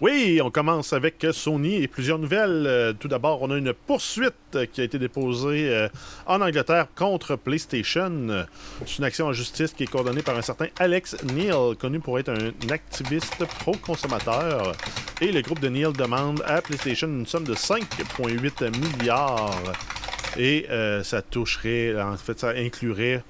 [0.00, 2.64] Oui, on commence avec Sony et plusieurs nouvelles.
[2.66, 5.88] Euh, tout d'abord, on a une poursuite qui a été déposée euh,
[6.24, 8.46] en Angleterre contre PlayStation.
[8.86, 12.18] C'est une action en justice qui est coordonnée par un certain Alex Neal, connu pour
[12.18, 14.72] être un activiste pro-consommateur.
[15.20, 19.54] Et le groupe de Neal demande à PlayStation une somme de 5,8 milliards.
[20.38, 23.22] Et euh, ça toucherait, en fait, ça inclurait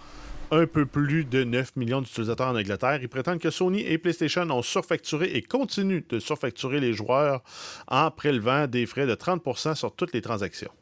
[0.51, 2.99] un peu plus de 9 millions d'utilisateurs en Angleterre.
[3.03, 7.43] Ils prétendent que Sony et PlayStation ont surfacturé et continuent de surfacturer les joueurs
[7.89, 10.73] en prélevant des frais de 30% sur toutes les transactions.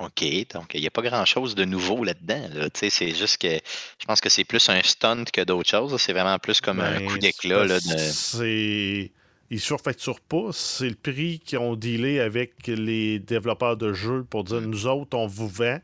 [0.00, 2.68] OK, donc il n'y a pas grand-chose de nouveau là-dedans.
[2.72, 6.00] C'est juste que je pense que c'est plus un stunt que d'autres choses.
[6.00, 7.66] C'est vraiment plus comme un ben, coup d'éclat.
[7.66, 7.78] De...
[7.80, 9.10] C'est.
[9.50, 10.50] Ils surfacturent pas.
[10.52, 15.16] C'est le prix qu'ils ont dealé avec les développeurs de jeux pour dire nous autres,
[15.16, 15.80] on vous vend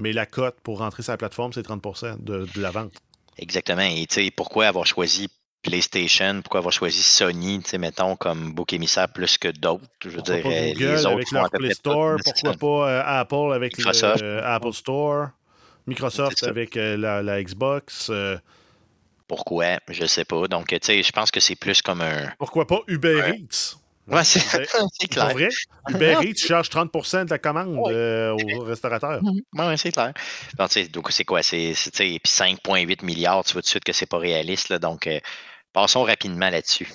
[0.00, 2.94] mais la cote pour rentrer sur la plateforme, c'est 30% de, la vente.
[3.38, 3.82] Exactement.
[3.82, 5.28] Et tu sais, pourquoi avoir choisi
[5.62, 9.84] PlayStation, pourquoi avoir choisi Sony, tu sais, mettons, comme bouc émissaire plus que d'autres?
[10.02, 13.76] Je veux dire, euh, les autres avec leur Play Store, pourquoi pas euh, Apple avec
[13.76, 14.22] Microsoft.
[14.22, 15.28] le Apple Store,
[15.86, 18.10] Microsoft avec euh, la, Xbox.
[19.28, 19.78] Pourquoi?
[19.88, 20.48] Je sais pas.
[20.48, 22.32] Donc, tu sais, je pense que c'est plus comme un.
[22.38, 23.76] Pourquoi pas Uber Eats?
[24.06, 24.40] Ouais, c'est
[25.10, 25.30] clair.
[25.30, 25.48] vrai,
[25.88, 29.20] Uber Eats charge 30% de la commande euh, au restaurateur.
[29.22, 30.12] Oui, ouais, c'est clair.
[30.92, 31.42] Donc, c'est quoi?
[31.42, 34.72] C'est 5,8 milliards, tu vois tout de suite que c'est pas réaliste.
[34.74, 35.20] donc, euh,
[35.72, 36.88] passons rapidement là-dessus.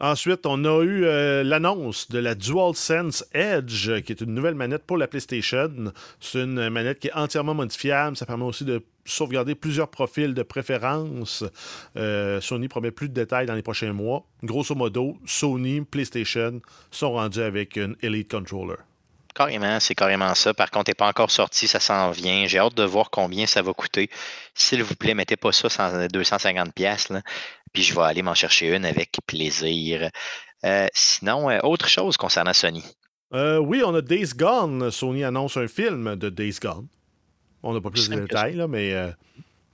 [0.00, 4.84] Ensuite, on a eu euh, l'annonce de la DualSense Edge, qui est une nouvelle manette
[4.84, 5.92] pour la PlayStation.
[6.20, 8.16] C'est une manette qui est entièrement modifiable.
[8.16, 11.44] Ça permet aussi de sauvegarder plusieurs profils de préférence.
[11.98, 14.24] Euh, Sony promet plus de détails dans les prochains mois.
[14.42, 18.76] Grosso modo, Sony, PlayStation sont rendus avec une Elite Controller.
[19.34, 20.54] Carrément, c'est carrément ça.
[20.54, 22.46] Par contre, n'est pas encore sorti, ça s'en vient.
[22.46, 24.10] J'ai hâte de voir combien ça va coûter.
[24.54, 27.12] S'il vous plaît, mettez pas ça 250 pièces
[27.72, 30.10] puis je vais aller m'en chercher une avec plaisir.
[30.64, 32.84] Euh, sinon, euh, autre chose concernant Sony.
[33.32, 34.90] Euh, oui, on a Days Gone.
[34.90, 36.86] Sony annonce un film de Days Gone.
[37.62, 38.94] On n'a pas plus de détails, là, mais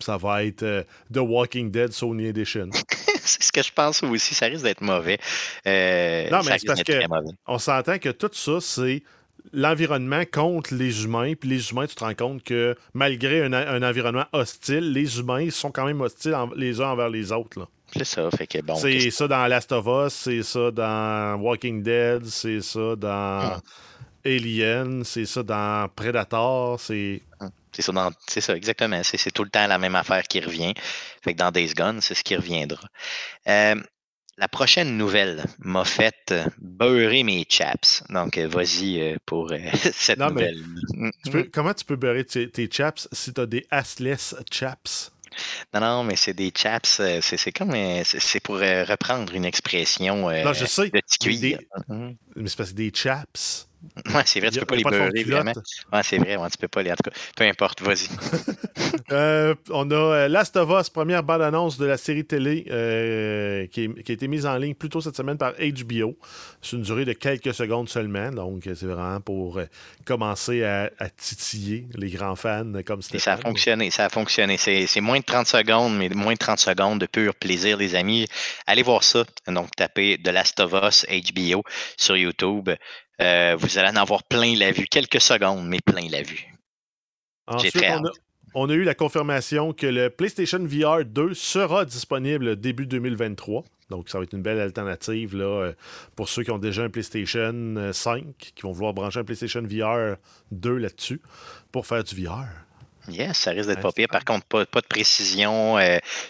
[0.00, 2.70] ça va être The Walking Dead Sony Edition.
[3.24, 4.34] c'est ce que je pense aussi.
[4.34, 5.18] Ça risque d'être mauvais.
[5.64, 9.02] non, mais c'est parce qu'on s'entend que tout ça, c'est
[9.52, 11.34] l'environnement contre les humains.
[11.34, 15.70] Puis les humains, tu te rends compte que malgré un, environnement hostile, les humains sont
[15.70, 17.60] quand même hostiles les uns envers les autres.
[17.60, 17.68] Là.
[17.94, 18.76] C'est ça, fait que bon.
[18.76, 23.60] C'est ça dans Last of Us, c'est ça dans Walking Dead, c'est ça dans hum.
[24.24, 27.22] Alien, c'est ça dans Predator, c'est.
[27.40, 27.50] Hum.
[27.72, 29.02] C'est ça, c'est ça, exactement.
[29.04, 30.72] C'est tout le temps la même affaire qui revient.
[31.22, 32.88] Fait que dans Days Gone, c'est ce qui reviendra.
[33.48, 33.74] Euh,
[34.38, 38.02] la prochaine nouvelle m'a fait beurrer mes chaps.
[38.08, 39.52] Donc, euh, vas-y euh, pour
[39.92, 40.62] cette nouvelle.
[41.52, 45.12] Comment tu peux beurrer tes, tes chaps si tu as des assless chaps?
[45.74, 47.00] Non, non, mais c'est des chaps.
[47.00, 47.74] Euh, c'est comme.
[47.74, 51.00] Euh, c'est pour euh, reprendre une expression non, je sais, de
[52.36, 53.65] Mais c'est parce que des chaps,
[54.14, 55.52] Ouais, c'est vrai, tu peux pas les beurrer, vraiment.
[55.92, 56.92] Ouais, c'est vrai, ouais, tu peux pas les.
[56.92, 58.08] En tout cas, peu importe, vas-y.
[59.12, 63.88] euh, on a euh, Last of Us, première bande-annonce de la série télé euh, qui,
[64.02, 66.16] qui, a été mise en ligne plus tôt cette semaine par HBO.
[66.62, 69.66] C'est une durée de quelques secondes seulement, donc c'est vraiment pour euh,
[70.04, 73.18] commencer à, à, titiller les grands fans comme c'était.
[73.18, 74.56] Ça a fonctionné, ça a fonctionné.
[74.56, 78.26] C'est moins de 30 secondes, mais moins de 30 secondes de pur plaisir, les amis.
[78.66, 79.24] Allez voir ça.
[79.46, 81.62] Donc, tapez The Last of Us HBO
[81.96, 82.70] sur YouTube.
[83.20, 84.86] Euh, vous allez en avoir plein la vue.
[84.86, 86.46] Quelques secondes, mais plein la vue.
[87.46, 88.10] Ensuite, on a,
[88.54, 93.64] on a, eu la confirmation que le PlayStation VR 2 sera disponible début 2023.
[93.88, 95.72] Donc, ça va être une belle alternative là, euh,
[96.16, 99.62] pour ceux qui ont déjà un PlayStation 5, euh, qui vont vouloir brancher un PlayStation
[99.62, 100.16] VR
[100.50, 101.22] 2 là-dessus
[101.70, 102.46] pour faire du VR.
[103.08, 104.08] Yes, ça risque d'être pas pire.
[104.08, 105.76] Par contre, pas, de précision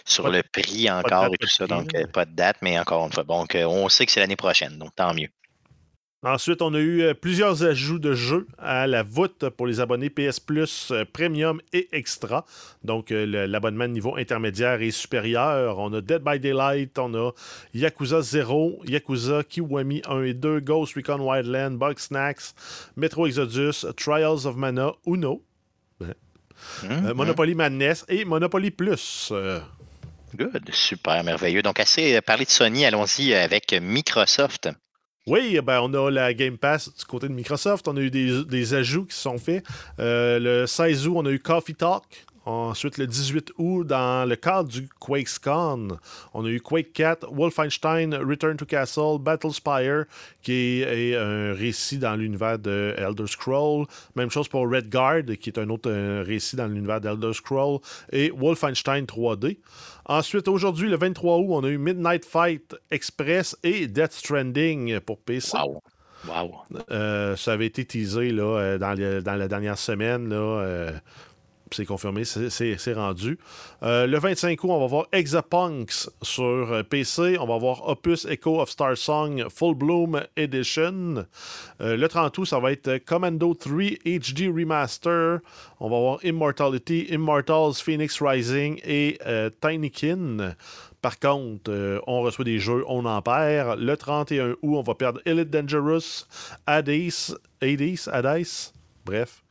[0.05, 1.65] sur le prix encore et tout ça.
[1.65, 3.23] Donc, pas de date, mais encore une fois.
[3.23, 4.77] Donc, on sait que c'est l'année prochaine.
[4.77, 5.29] Donc, tant mieux.
[6.23, 10.09] Ensuite, on a eu euh, plusieurs ajouts de jeux à la voûte pour les abonnés
[10.09, 12.43] PS Plus euh, Premium et Extra.
[12.83, 15.77] Donc, euh, l'abonnement niveau intermédiaire et supérieur.
[15.77, 17.31] On a Dead by Daylight, on a
[17.75, 22.55] Yakuza 0, Yakuza Kiwami 1 et 2, Ghost Recon Wildland, Bug Snacks,
[22.95, 25.43] Metro Exodus, Trials of Mana, Uno,
[26.01, 29.31] mmh, Monopoly Madness et Monopoly Plus.
[30.35, 31.61] Good, super merveilleux.
[31.61, 34.69] Donc, assez parlé de Sony, allons-y avec Microsoft.
[35.27, 37.89] Oui, ben, on a la Game Pass du côté de Microsoft.
[37.89, 39.61] On a eu des, ajouts qui sont faits.
[39.99, 42.03] Euh, le 16 août, on a eu Coffee Talk.
[42.45, 45.89] Ensuite, le 18 août, dans le cadre du QuakesCon,
[46.33, 50.05] on a eu Quake 4, Wolfenstein, Return to Castle, Battlespire,
[50.41, 53.85] qui est, un récit dans l'univers de Elder Scroll.
[54.15, 57.79] Même chose pour Redguard, qui est un autre récit dans l'univers d'Elder Scroll.
[58.13, 59.57] Et Wolfenstein 3D.
[60.09, 65.19] Ensuite, aujourd'hui, le 23 août, on a eu Midnight Fight Express et Death Stranding pour
[65.19, 65.57] PC.
[65.57, 65.81] Wow.
[66.27, 66.55] Wow.
[66.91, 70.29] Euh, ça avait été teasé là, euh, dans, dans, la dernière semaine.
[70.29, 70.91] Là, euh,
[71.71, 73.37] c'est confirmé, c'est rendu.
[73.83, 77.37] Euh, le 25 août, on va voir Exapunks sur euh, PC.
[77.39, 81.25] On va voir Opus Echo of Star Song Full Bloom Edition.
[81.81, 85.39] Euh, le 30 août, ça va être Commando 3 HD Remaster.
[85.79, 89.19] On va voir Immortality, Immortals Phoenix Rising et
[89.61, 90.55] Tinykin.
[91.01, 93.79] Par contre, on reçoit des jeux, on en perd.
[93.79, 96.25] Le 31 août, on va perdre Elite Dangerous,
[96.65, 98.73] Hades, Hades, Hades,
[99.05, 99.43] bref.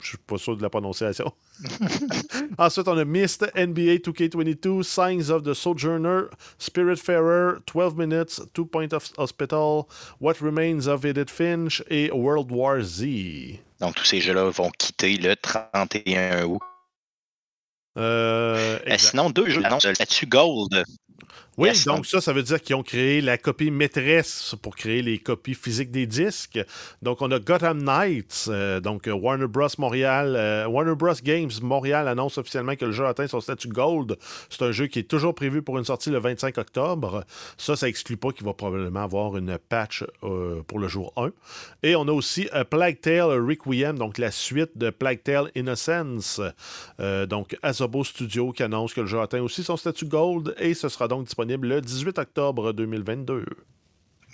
[0.00, 1.32] Je suis pas sûr de la prononciation.
[2.58, 6.28] Ensuite, on a Mist, NBA 2K22, Signs of the Sojourner,
[6.58, 9.88] Spiritfarer, 12 Minutes, Two Point of Hospital,
[10.20, 13.60] What Remains of Edith Finch et World War Z.
[13.80, 16.60] Donc, tous ces jeux-là vont quitter le 31 août.
[17.96, 20.84] Euh, euh sinon, deux jeux annoncent là-dessus Gold.
[21.58, 25.18] Oui, donc ça, ça veut dire qu'ils ont créé la copie maîtresse pour créer les
[25.18, 26.60] copies physiques des disques.
[27.02, 29.66] Donc, on a Gotham Knights, euh, donc euh, Warner Bros.
[29.78, 31.14] Montréal, euh, Warner Bros.
[31.20, 34.16] Games Montréal annonce officiellement que le jeu atteint son statut Gold.
[34.50, 37.24] C'est un jeu qui est toujours prévu pour une sortie le 25 octobre.
[37.56, 41.30] Ça, ça exclut pas qu'il va probablement avoir une patch pour le jour 1.
[41.82, 46.40] Et on a aussi Plague Tale Requiem, donc la suite de Plague Tale Innocence.
[46.98, 50.88] donc, Asobo Studio qui annonce que le jeu atteint aussi son statut Gold et ce
[50.88, 53.44] sera donc disponible le 18 octobre 2022.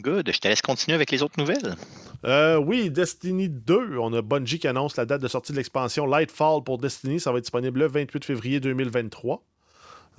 [0.01, 0.31] Good.
[0.33, 1.77] Je te laisse continuer avec les autres nouvelles.
[2.25, 3.99] Euh, oui, Destiny 2.
[3.99, 7.21] On a Bungie qui annonce la date de sortie de l'expansion Lightfall pour Destiny.
[7.21, 9.45] Ça va être disponible le 28 février 2023.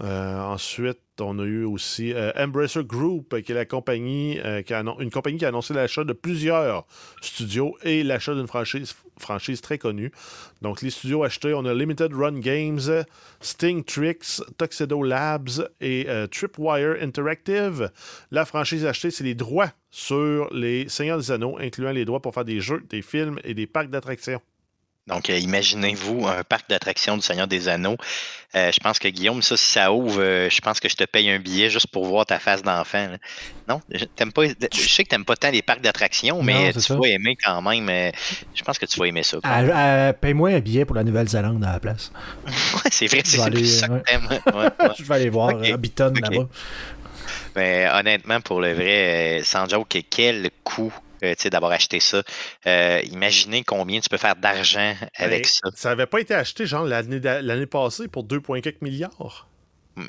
[0.02, 5.38] Euh, ensuite, on a eu aussi euh, Embracer Group, est compagnie, qui a une compagnie
[5.38, 6.86] qui a annoncé l'achat de plusieurs
[7.22, 10.12] studios et l'achat d'une franchise, franchise très connue.
[10.62, 13.06] Donc, les studios achetés, on a Limited Run Games,
[13.40, 17.92] Sting Tricks, Tuxedo Labs et Tripwire Interactive.
[18.32, 22.34] La franchise achetée, c'est les droits sur les Seigneurs des Anneaux, incluant les droits pour
[22.34, 24.42] faire des jeux, des films et des parcs d'attractions.
[25.08, 27.96] Donc, euh, imaginez-vous un parc d'attractions du Seigneur des Anneaux.
[28.56, 31.04] Euh, je pense que Guillaume, ça, si ça ouvre, euh, je pense que je te
[31.04, 33.10] paye un billet juste pour voir ta face d'enfant.
[33.70, 33.82] Non,
[34.16, 34.46] t'aimes pas.
[34.48, 38.12] Je sais que t'aimes pas tant les parcs d'attractions, mais tu vas aimer quand même.
[38.56, 39.38] je pense que tu vas aimer ça.
[39.44, 42.12] Ah, paye-moi un billet pour la Nouvelle-Zélande à la place.
[42.48, 44.28] ouais, c'est vrai, c'est plus ça que t'aimes.
[44.98, 45.72] je vais aller voir okay.
[45.72, 46.48] là-bas.
[47.56, 51.05] Mais honnêtement, pour le vrai, sans joke, quel coût euh,
[51.52, 52.24] d'avoir acheté ça.
[52.68, 55.70] Euh, imaginez combien tu peux faire d'argent avec ça.
[55.76, 59.48] Ça n'avait pas été acheté, genre, l'année passée pour 2,4 milliards.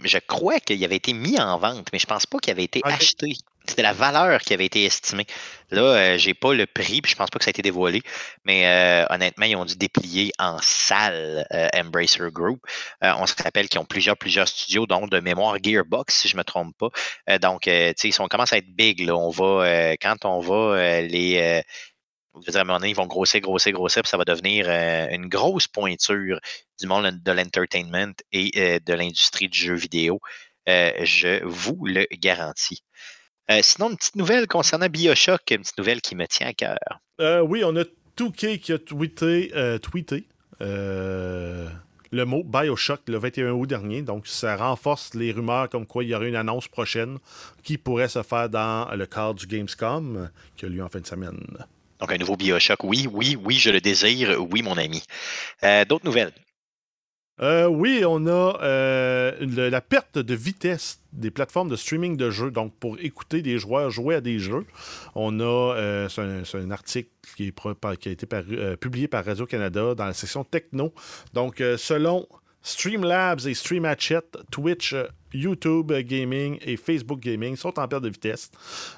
[0.04, 2.80] Je crois qu'il avait été mis en vente, mais je pense pas qu'il avait été
[2.84, 3.34] acheté.
[3.68, 5.26] C'était la valeur qui avait été estimée.
[5.70, 8.02] Là, euh, j'ai pas le prix, puis je pense pas que ça a été dévoilé.
[8.44, 12.60] Mais euh, honnêtement, ils ont dû déplier en salle euh, Embracer Group.
[13.02, 16.44] on se rappelle qu'ils ont plusieurs, plusieurs studios, dont de mémoire Gearbox, si je me
[16.44, 17.38] trompe pas.
[17.38, 17.70] donc, tu
[18.12, 19.00] sais, on commence à être big.
[19.00, 19.16] Là.
[19.16, 21.62] On va, quand on va les
[22.46, 25.66] Je à un ils vont grossir, grossir, grossir, puis ça va devenir euh, une grosse
[25.66, 26.38] pointure
[26.80, 30.20] du monde de l'entertainment et de l'industrie du jeu vidéo.
[30.66, 32.82] je vous le garantis.
[33.62, 36.78] Sinon, une petite nouvelle concernant Bioshock, une petite nouvelle qui me tient à cœur.
[37.44, 37.84] oui, on a
[38.18, 40.26] 2K qui a tweeté, tweeté
[42.12, 44.02] le mot Bioshock le 21 août dernier.
[44.02, 47.18] Donc, ça renforce les rumeurs comme quoi il y aurait une annonce prochaine
[47.62, 51.06] qui pourrait se faire dans le cadre du Gamescom qui a lieu en fin de
[51.06, 51.40] semaine.
[52.00, 55.02] Donc, un nouveau Bioshock, oui, oui, oui, je le désire, oui, mon ami.
[55.62, 56.32] Euh, d'autres nouvelles?
[57.40, 62.50] Euh, oui, on a euh, la perte de vitesse des plateformes de streaming de jeux.
[62.50, 64.64] Donc, pour écouter des joueurs jouer à des jeux,
[65.14, 67.52] on a, c'est un, article qui,
[68.00, 68.26] qui a été
[68.80, 70.94] publié par Radio-Canada dans la section techno.
[71.34, 72.26] Donc, selon
[72.62, 74.94] Streamlabs et Streamhatchet, Twitch,
[75.32, 78.50] YouTube Gaming et Facebook Gaming sont en perte de vitesse.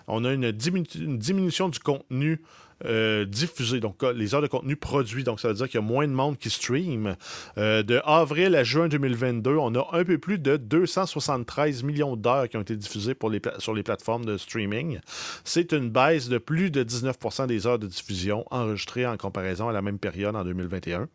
[0.07, 2.41] On a une diminution du contenu
[2.85, 5.24] euh, diffusé, donc les heures de contenu produit.
[5.24, 7.16] Donc, ça veut dire qu'il y a moins de monde qui stream.
[7.57, 12.49] Euh, de avril à juin 2022, on a un peu plus de 273 millions d'heures
[12.49, 13.16] qui ont été diffusées
[13.59, 15.01] sur les plateformes de streaming.
[15.45, 19.72] C'est une baisse de plus de 19% des heures de diffusion enregistrées en comparaison à
[19.72, 21.09] la même période en 2021.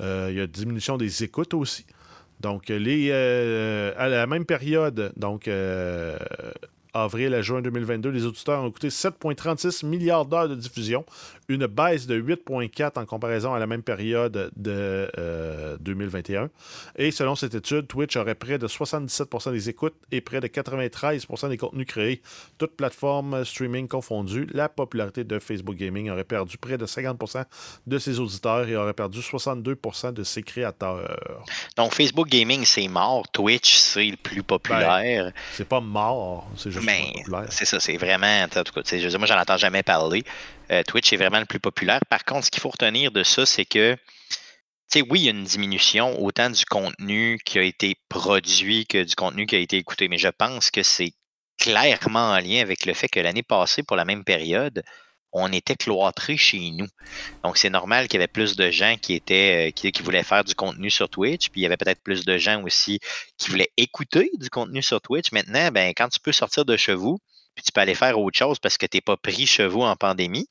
[0.00, 1.86] Euh, il y a une diminution des écoutes aussi.
[2.40, 2.78] Donc, à
[4.08, 5.48] la même période, donc
[7.04, 11.04] avril à juin 2022, les auditeurs ont écouté 7,36 milliards d'heures de diffusion,
[11.48, 16.42] une baisse de 8,4 en comparaison à la même période de 2021.
[16.42, 16.48] Euh,
[16.96, 21.26] et selon cette étude, Twitch aurait près de 77% des écoutes et près de 93
[21.48, 22.22] des contenus créés,
[22.58, 24.48] toutes plateformes streaming confondues.
[24.52, 27.44] La popularité de Facebook Gaming aurait perdu près de 50%
[27.86, 29.78] de ses auditeurs et aurait perdu 62
[30.12, 31.44] de ses créateurs.
[31.76, 33.26] Donc Facebook Gaming, c'est mort.
[33.32, 35.26] Twitch, c'est le plus populaire.
[35.26, 37.12] Ben, c'est pas mort, c'est juste mais
[37.50, 38.44] c'est ça, c'est vraiment.
[38.44, 40.22] En tout cas, je moi, j'en entends jamais parler.
[40.70, 42.00] Euh, Twitch est vraiment le plus populaire.
[42.08, 44.38] Par contre, ce qu'il faut retenir de ça, c'est que, tu
[44.88, 49.02] sais, oui, il y a une diminution autant du contenu qui a été produit que
[49.02, 50.08] du contenu qui a été écouté.
[50.08, 51.12] Mais je pense que c'est
[51.58, 54.82] clairement en lien avec le fait que l'année passée, pour la même période,
[55.32, 56.86] on était cloîtrés chez nous.
[57.44, 60.44] Donc, c'est normal qu'il y avait plus de gens qui étaient, euh, qui, voulaient faire
[60.44, 63.00] du contenu sur Twitch, puis il y avait peut-être plus de gens aussi
[63.36, 65.32] qui voulaient écouter du contenu sur Twitch.
[65.32, 67.18] Maintenant, ben, quand tu peux sortir de chez vous,
[67.54, 69.82] puis tu peux aller faire autre chose parce que tu n'es pas pris chez vous
[69.82, 70.48] en pandémie,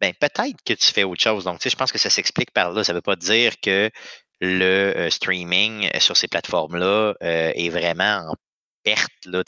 [0.00, 1.44] ben, peut-être que tu fais autre chose.
[1.44, 2.84] Donc, je pense que ça s'explique par là.
[2.84, 3.90] Ça ne veut pas dire que
[4.40, 8.34] le euh, streaming euh, sur ces plateformes-là est vraiment en
[8.82, 9.42] perte là,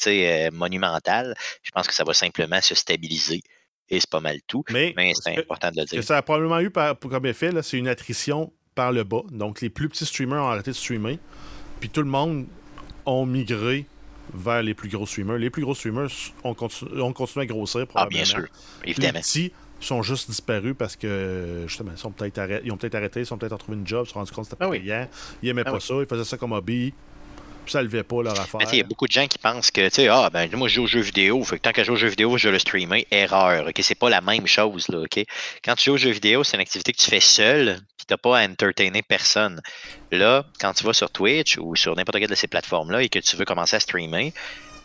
[0.51, 1.35] monumentale.
[1.63, 3.43] Je pense que ça va simplement se stabiliser
[3.91, 4.65] et c'est pas mal tout.
[4.71, 6.05] Mais, c'est important de le dire.
[6.05, 9.23] Ça a probablement eu comme effet, c'est une attrition par le bas.
[9.31, 11.19] Donc, les plus petits streamers ont arrêté de streamer.
[11.81, 12.47] Puis tout le monde
[13.07, 13.87] ont migré
[14.35, 15.39] vers les plus gros streamers.
[15.39, 16.11] Les plus gros streamers
[16.45, 17.87] ont, continué, à grossir.
[17.95, 18.47] Ah, bien sûr.
[18.85, 19.15] Évidemment.
[19.15, 23.21] Les petits sont juste disparus parce que, justement, ils, sont peut-être arrêtés, ont peut-être arrêté,
[23.21, 24.71] ils sont peut-être en trouvé une job, ils se sont rendus compte que c'était pas
[24.73, 25.09] ah
[25.43, 26.93] Ils n'aimaient ah pas ça, ils faisaient ça comme hobby
[27.71, 28.61] ça levait pas leur affaire.
[28.73, 30.75] Il y a beaucoup de gens qui pensent que, tu sais, ah, ben, moi, je
[30.77, 32.53] joue aux jeux vidéo, fait que tant que je joue aux jeux vidéo, je vais
[32.53, 33.07] le streamer.
[33.11, 33.79] Erreur, OK?
[33.83, 35.25] C'est pas la même chose, là, OK?
[35.65, 38.17] Quand tu joues aux jeux vidéo, c'est une activité que tu fais seul, puis t'as
[38.17, 39.61] pas à entertainer personne.
[40.11, 43.19] Là, quand tu vas sur Twitch ou sur n'importe quelle de ces plateformes-là et que
[43.19, 44.33] tu veux commencer à streamer,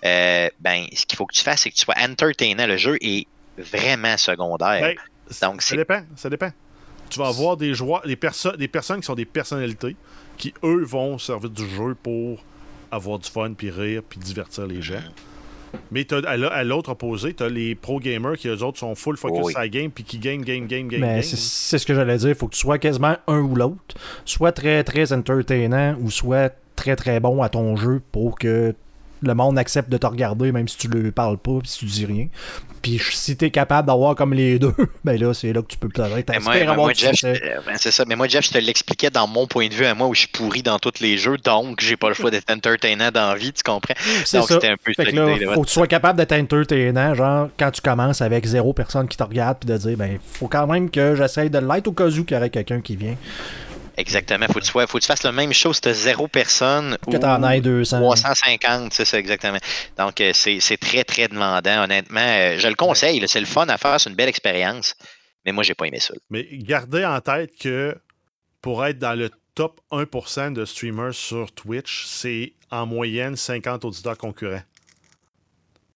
[0.05, 2.67] euh, ben, ce qu'il faut que tu fasses, c'est que tu sois entertainant.
[2.67, 3.27] Le jeu est
[3.57, 4.81] vraiment secondaire.
[4.81, 4.95] Ben,
[5.41, 6.51] Donc, ça dépend, ça dépend.
[7.09, 8.17] Tu vas avoir des joueurs, des,
[8.57, 9.95] des personnes qui sont des personnalités
[10.37, 12.43] qui, eux, vont servir du jeu pour
[12.93, 15.01] avoir du fun, puis rire, puis divertir les gens.
[15.91, 19.49] Mais à l'autre opposé, tu as les pro gamers qui, eux autres, sont full focus
[19.49, 21.01] sur la game puis qui game, game, game, game.
[21.01, 22.29] Mais c'est ce que j'allais dire.
[22.29, 23.95] Il faut que tu sois quasiment un ou l'autre.
[24.25, 28.75] Soit très, très entertainant ou soit très, très bon à ton jeu pour que
[29.23, 32.05] le monde accepte de te regarder même si tu ne parles pas si tu dis
[32.05, 32.27] rien.
[32.81, 34.73] Puis si tu es capable d'avoir comme les deux,
[35.05, 35.87] ben là, c'est là que tu peux
[36.75, 38.03] moi, Jeff, ben, c'est ça.
[38.05, 40.21] Mais moi, Jeff, je te l'expliquais dans mon point de vue à moi où je
[40.21, 43.35] suis pourri dans tous les jeux, donc j'ai pas le choix d'être entertainant dans la
[43.35, 43.93] vie, tu comprends?
[44.33, 47.49] Donc c'était un peu fait que là, faut que tu sois capable d'être entertainant, genre
[47.57, 50.67] quand tu commences avec zéro personne qui te regarde, puis de dire, ben, faut quand
[50.67, 53.15] même que j'essaye de l'être au cas où qu'il y aurait quelqu'un qui vient.
[53.97, 54.47] Exactement.
[54.47, 56.97] Faut que tu, faut que tu fasses la même chose si tu as zéro personne
[57.09, 57.99] que tu en aies 200.
[57.99, 59.59] 350, c'est ça, exactement.
[59.97, 62.19] Donc, euh, c'est très, très demandant, honnêtement.
[62.19, 64.95] Euh, je le conseille, c'est le fun à faire, c'est une belle expérience.
[65.45, 66.13] Mais moi, j'ai pas aimé ça.
[66.29, 67.95] Mais gardez en tête que
[68.61, 74.17] pour être dans le top 1% de streamers sur Twitch, c'est en moyenne 50 auditeurs
[74.17, 74.63] concurrents.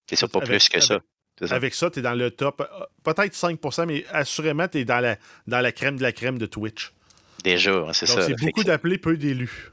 [0.08, 1.00] C'est ça, pas plus que ça.
[1.50, 5.00] Avec ça, tu es dans le top, euh, peut-être 5%, mais assurément, tu es dans
[5.00, 6.94] la, dans la crème de la crème de Twitch.
[7.44, 8.22] Déjà, hein, c'est ça.
[8.22, 9.72] C'est beaucoup d'appelés, peu d'élus.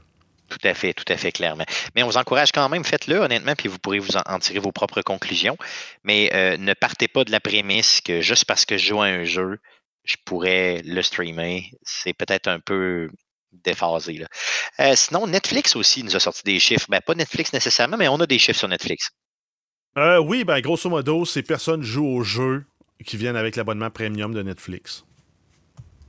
[0.49, 1.65] Tout à fait, tout à fait, clairement.
[1.95, 4.71] Mais on vous encourage quand même, faites-le honnêtement, puis vous pourrez vous en, tirer vos
[4.71, 5.57] propres conclusions.
[6.03, 9.05] Mais euh, ne partez pas de la prémisse que juste parce que je joue à
[9.05, 9.57] un jeu,
[10.03, 11.71] je pourrais le streamer.
[11.81, 13.09] C'est peut-être un peu
[13.63, 14.19] déphasé.
[14.77, 14.95] Là.
[14.95, 16.85] sinon, Netflix aussi nous a sorti des chiffres.
[16.89, 19.09] Ben, pas Netflix nécessairement, mais on a des chiffres sur Netflix.
[19.95, 22.65] oui, ben, grosso modo, ces personnes jouent aux jeux
[23.03, 25.05] qui viennent avec l'abonnement premium de Netflix.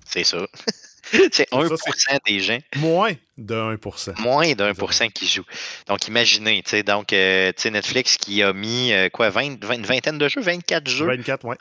[0.05, 0.47] C'est ça.
[1.33, 2.59] c'est 1% des gens.
[2.77, 4.21] Moins de 1%.
[4.21, 5.45] Moins de 1% qui jouent.
[5.87, 10.19] Donc, imaginez, tu sais, donc, euh, Netflix qui a mis, euh, quoi, 20, une vingtaine
[10.19, 11.57] de jeux, 24 jeux 24, ouais.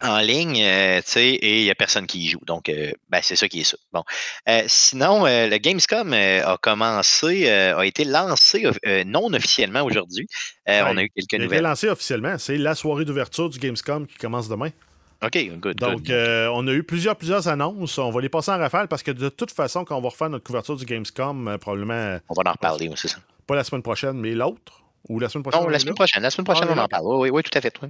[0.00, 2.40] en, ligne, euh, tu sais, et il n'y a personne qui y joue.
[2.46, 2.70] Donc,
[3.08, 3.76] ben, c'est ça qui est ça.
[3.92, 4.04] Bon.
[4.66, 8.68] sinon, le Gamescom a commencé, a été lancé
[9.06, 10.26] non officiellement aujourd'hui.
[10.66, 11.48] on a eu quelques nouvelles.
[11.48, 12.38] Il a été lancé officiellement.
[12.38, 14.70] C'est la soirée d'ouverture du Gamescom qui commence demain.
[15.22, 15.76] OK, good.
[15.76, 17.98] Donc, euh, on a eu plusieurs, plusieurs annonces.
[17.98, 20.30] On va les passer en rafale parce que de toute façon, quand on va refaire
[20.30, 22.18] notre couverture du Gamescom, euh, probablement.
[22.28, 23.18] On va en reparler, c'est ça.
[23.46, 24.82] Pas la semaine prochaine, mais l'autre?
[25.08, 25.62] Ou la semaine prochaine?
[25.62, 26.22] Non, la semaine prochaine.
[26.22, 27.04] La semaine prochaine, ah, on en parle.
[27.06, 27.74] Oui, oui, tout à fait.
[27.82, 27.88] Oui.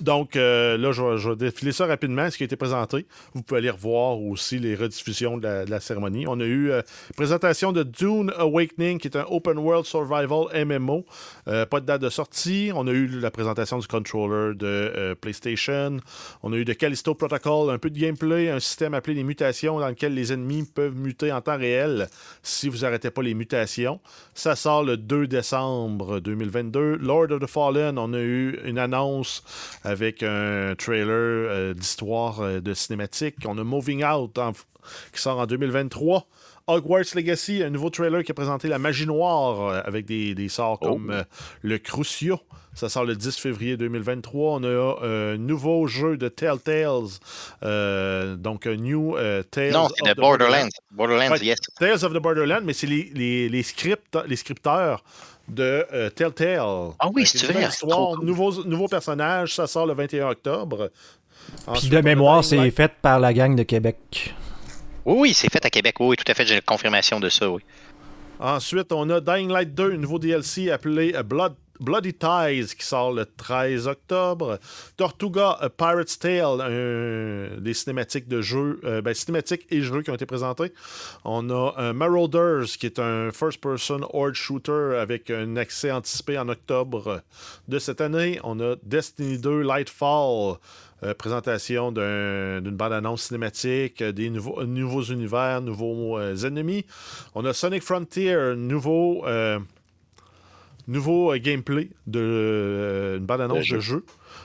[0.00, 3.06] Donc euh, là, je vais, défiler ça rapidement, ce qui a été présenté.
[3.34, 6.26] Vous pouvez aller revoir aussi les rediffusions de la, cérémonie.
[6.26, 6.82] On a eu euh,
[7.16, 11.06] présentation de Dune Awakening, qui est un Open World Survival MMO.
[11.48, 12.70] Euh, pas de date de sortie.
[12.74, 15.96] On a eu la présentation du controller de PlayStation.
[16.42, 19.80] On a eu de Callisto Protocol, un peu de gameplay, un système appelé les mutations
[19.80, 22.08] dans lequel les ennemis peuvent muter en temps réel
[22.42, 24.00] si vous n'arrêtez pas les mutations.
[24.34, 26.96] Ça sort le 2 décembre 2022.
[26.96, 29.42] Lord of the Fallen, on a eu une annonce
[29.86, 33.36] avec un trailer euh, d'histoire euh, de cinématique.
[33.46, 34.36] On a Moving Out
[35.12, 36.26] qui sort en 2023.
[36.66, 40.78] Hogwarts Legacy, un nouveau trailer qui a présenté la magie noire euh, avec des, sorts
[40.82, 40.88] oh.
[40.88, 41.24] comme
[41.62, 42.40] le Crucio.
[42.74, 44.58] Ça sort le 10 février 2023.
[44.60, 47.20] On a un nouveau jeu de Telltales.
[47.62, 49.16] donc, un New
[49.50, 49.72] Tales.
[49.72, 50.68] Non, c'est de Borderlands.
[50.90, 51.58] Borderlands, yes.
[51.78, 55.04] Tales of the Borderlands, mais c'est les, les, les, script, les scripteurs
[55.48, 56.92] de euh, Telltale.
[56.98, 57.68] Ah oui, c'est vrai.
[57.68, 60.90] Histoire, nouveau, nouveau personnage, ça sort le 21 octobre.
[61.74, 64.34] Puis de mémoire, c'est fait par la gang de Québec.
[65.04, 65.96] Oui, oui, c'est fait à Québec.
[66.00, 67.62] Oui, tout à fait, j'ai une confirmation de ça, oui.
[68.38, 73.12] Ensuite, on a Dying Light 2, un nouveau DLC appelé Blood Bloody Ties qui sort
[73.12, 74.58] le 13 octobre.
[74.96, 80.26] Tortuga Pirate's Tale, des cinématiques de jeux, euh, ben, cinématiques et jeux qui ont été
[80.26, 80.72] présentés.
[81.24, 86.48] On a un Marauders qui est un first-person horde shooter avec un accès anticipé en
[86.48, 87.22] octobre
[87.68, 88.40] de cette année.
[88.44, 90.56] On a Destiny 2 Lightfall.
[91.02, 96.86] Euh, présentation d'une bande-annonce cinématique, des nouveaux, nouveaux univers, nouveaux euh, ennemis.
[97.34, 99.26] On a Sonic Frontier, nouveau
[100.88, 104.04] Nouveau euh, gameplay de euh, une bande-annonce de jeu.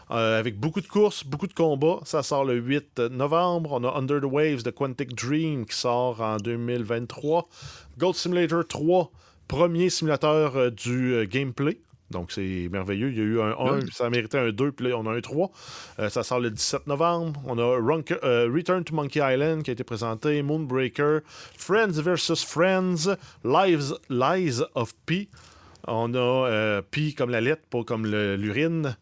[0.10, 2.00] Euh, avec beaucoup de courses, beaucoup de combats.
[2.04, 3.74] Ça sort le 8 novembre.
[3.74, 7.48] On a Under the Waves de Quantic Dream qui sort en 2023.
[8.00, 9.12] Gold Simulator 3,
[9.48, 11.80] premier simulateur du gameplay.
[12.10, 13.12] Donc, c'est merveilleux.
[13.12, 15.14] Il y a eu un 1, ça a mérité un 2, puis là, on a
[15.14, 15.50] un 3.
[16.10, 17.42] ça sort le 17 novembre.
[17.46, 21.22] On a Return to Monkey Island qui a été présenté, Moonbreaker,
[21.58, 22.44] Friends vs.
[22.46, 23.16] Friends,
[23.46, 25.30] Lives, Lies of P.
[25.94, 28.96] On a euh, Pi comme la lettre, pas comme l'urine.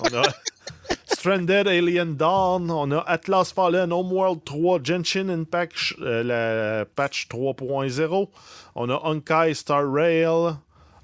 [0.00, 0.22] On a
[1.06, 2.68] Stranded Alien Dawn.
[2.68, 8.28] On a Atlas Fallen, Homeworld 3, Genshin Impact, euh, la patch 3.0.
[8.74, 10.56] On a Honkai Star Rail.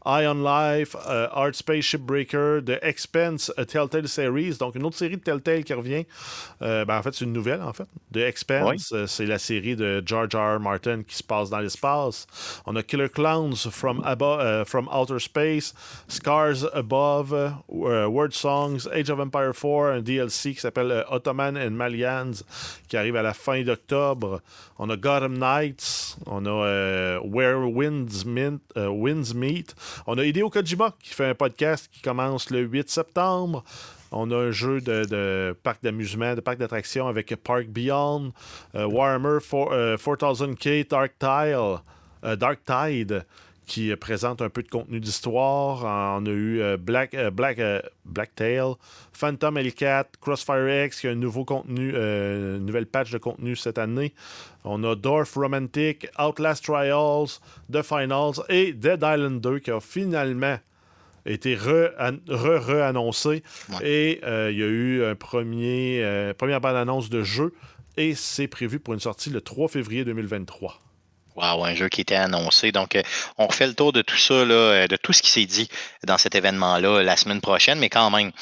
[0.07, 4.97] Eye on Life, euh, Art Space Shipbreaker, The Expense, a Telltale Series, donc une autre
[4.97, 6.07] série de Telltale qui revient.
[6.63, 7.87] Euh, ben, en fait, c'est une nouvelle, en fait.
[8.13, 10.57] The Expense, euh, c'est la série de George R.
[10.57, 10.61] R.
[10.61, 12.27] Martin qui se passe dans l'espace.
[12.67, 14.03] On a Killer Clowns from,
[14.67, 15.75] from Outer Space,
[16.09, 17.35] Scars Above,
[17.69, 22.43] Word Songs, Age of Empire 4, un DLC qui s'appelle Ottoman and Malians
[22.89, 24.41] qui arrive à la fin d'octobre.
[24.79, 28.25] On a Gotham Knights, on a Where Winds,
[28.77, 29.75] Winds Meet.
[30.07, 33.65] On a Hideo Kojima qui fait un podcast qui commence le 8 septembre.
[34.13, 38.33] On a un jeu de, parc d'amusement, de parc d'attractions avec Park Beyond,
[38.75, 41.79] euh, Warhammer 4000K Dark Tile,
[42.25, 43.25] euh, Dark Tide
[43.71, 45.85] qui présente un peu de contenu d'histoire.
[46.21, 47.61] On a eu euh, Black, Black,
[48.05, 48.73] Blacktail,
[49.13, 53.79] Phantom Hellcat, Crossfire X qui a un nouveau contenu, une nouvelle patch de contenu cette
[53.79, 54.13] année.
[54.65, 57.39] On a Dorf Romantic, Outlast Trials,
[57.73, 60.59] The Finals et Dead Island 2 qui a finalement
[61.25, 63.45] été re-annoncé.
[63.85, 67.55] Et euh, il y a eu un premier, euh, première bande-annonce de jeu
[67.97, 70.90] et c'est prévu pour une sortie le 3 février 2023.
[71.37, 72.73] Wow, un jeu qui était annoncé.
[72.73, 73.03] Donc, euh,
[73.39, 75.69] on refait le tour de tout ça, de tout ce qui s'est dit
[76.05, 78.33] dans cet événement-là la semaine prochaine, mais quand même,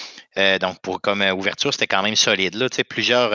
[0.61, 2.55] donc pour comme ouverture, c'était quand même solide.
[2.55, 3.33] Là, plusieurs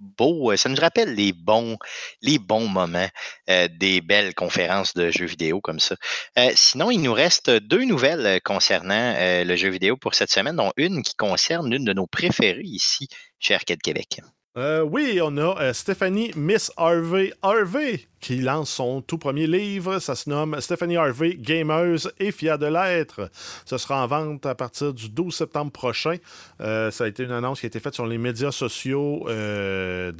[0.00, 1.76] beau, euh, ça nous rappelle les bons,
[2.22, 3.08] les bons moments
[3.48, 5.96] euh, des belles conférences de jeux vidéo comme ça.
[6.38, 10.72] Euh, sinon, il nous reste deux nouvelles concernant le jeu vidéo pour cette semaine, dont
[10.76, 13.08] une qui concerne l'une de nos préférées ici
[13.38, 14.20] chez Arcade Québec.
[14.56, 20.00] Euh, oui, on a euh, Stéphanie Miss Harvey Harvey qui lance son tout premier livre.
[20.00, 23.30] Ça se nomme Stéphanie Harvey, gameuse et fière de l'être.
[23.64, 26.16] Ce sera en vente à partir du 12 septembre prochain.
[26.60, 30.12] Euh, ça a été une annonce qui a été faite sur les médias sociaux que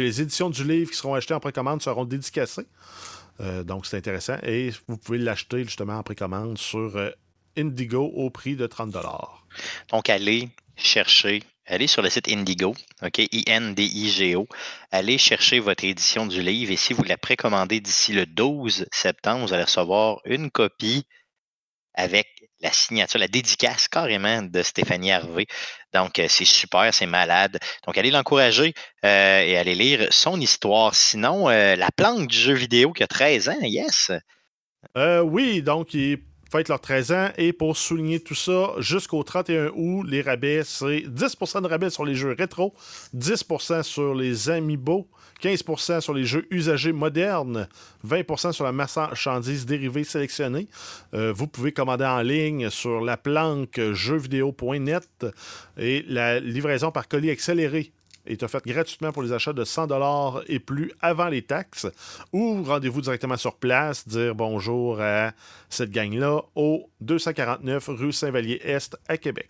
[0.00, 2.66] les éditions du livre qui seront achetées en précommande seront dédicacées.
[3.64, 4.38] donc, c'est intéressant.
[4.44, 6.98] Et vous pouvez l'acheter justement en précommande sur
[7.58, 8.96] Indigo au prix de 30
[9.90, 14.46] Donc, allez chercher allez sur le site Indigo, OK, I-N-D-I-G-O,
[14.90, 19.46] allez chercher votre édition du livre et si vous la précommandez d'ici le 12 septembre,
[19.46, 21.06] vous allez recevoir une copie
[21.94, 22.28] avec
[22.62, 25.46] la signature, la dédicace carrément de Stéphanie Harvey.
[25.92, 27.58] Donc, euh, c'est super, c'est malade.
[27.86, 28.72] Donc, allez l'encourager
[29.04, 30.94] euh, et allez lire son histoire.
[30.94, 34.12] Sinon, euh, la planque du jeu vidéo qui a 13 ans, yes?
[34.96, 36.18] oui, donc il
[36.52, 37.28] fêtent leurs 13 ans.
[37.38, 42.04] Et pour souligner tout ça, jusqu'au 31 août, les rabais, c'est 10% de rabais sur
[42.04, 42.74] les jeux rétro,
[43.16, 45.08] 10% sur les amiibo,
[45.42, 47.68] 15% sur les jeux usagés modernes,
[48.06, 50.68] 20% sur la marchandise dérivée sélectionnée.
[51.14, 55.26] Euh, vous pouvez commander en ligne sur la planque jeuxvideo.net
[55.78, 57.92] et la livraison par colis accéléré
[58.26, 59.88] est offerte gratuitement pour les achats de 100
[60.46, 61.86] et plus avant les taxes.
[62.32, 65.32] Ou rendez-vous directement sur place, dire bonjour à
[65.68, 69.48] cette gang-là au 249 rue Saint-Vallier-Est à Québec.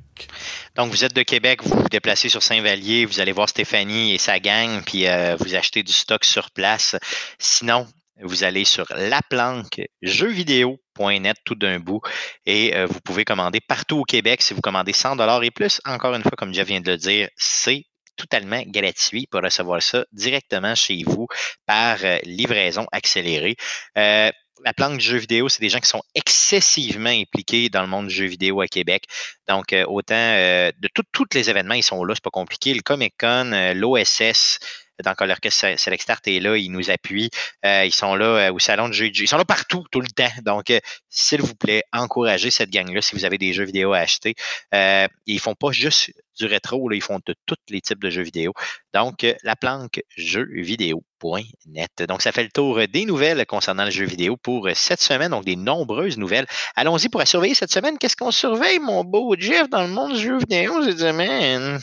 [0.77, 4.19] Donc, vous êtes de Québec, vous vous déplacez sur Saint-Vallier, vous allez voir Stéphanie et
[4.19, 6.97] sa gang, puis euh, vous achetez du stock sur place.
[7.39, 7.87] Sinon,
[8.21, 12.01] vous allez sur la planque jeuxvideo.net tout d'un bout
[12.47, 15.81] et euh, vous pouvez commander partout au Québec si vous commandez 100 dollars et plus.
[15.85, 17.85] Encore une fois, comme Jeff vient de le dire, c'est
[18.17, 21.27] totalement gratuit pour recevoir ça directement chez vous
[21.67, 23.57] par euh, livraison accélérée.
[23.99, 24.31] Euh,
[24.65, 28.07] la planque du jeu vidéo, c'est des gens qui sont excessivement impliqués dans le monde
[28.07, 29.05] du jeu vidéo à Québec.
[29.49, 32.73] Donc, euh, autant de tous les événements, ils sont là, c'est pas compliqué.
[32.73, 34.59] Le Comic Con, l'OSS,
[35.03, 37.31] donc l'orchestre Select Start est là, ils nous appuient.
[37.65, 40.09] Euh, ils sont là euh, au salon de jeux Ils sont là partout, tout le
[40.09, 40.31] temps.
[40.45, 43.99] Donc, euh, s'il vous plaît, encouragez cette gang-là si vous avez des jeux vidéo à
[43.99, 44.35] acheter.
[45.27, 48.53] ils font pas juste du rétro, ils font de tous les types de jeux vidéo.
[48.95, 52.03] Donc, la planque jeuxvideo.net.
[52.09, 55.31] Donc, ça fait le tour des nouvelles concernant le jeu vidéo pour cette semaine.
[55.31, 56.47] Donc, des nombreuses nouvelles.
[56.75, 57.99] Allons-y pour surveiller cette semaine.
[57.99, 61.81] Qu'est-ce qu'on surveille, mon beau Jeff, dans le monde du jeu vidéo cette semaine?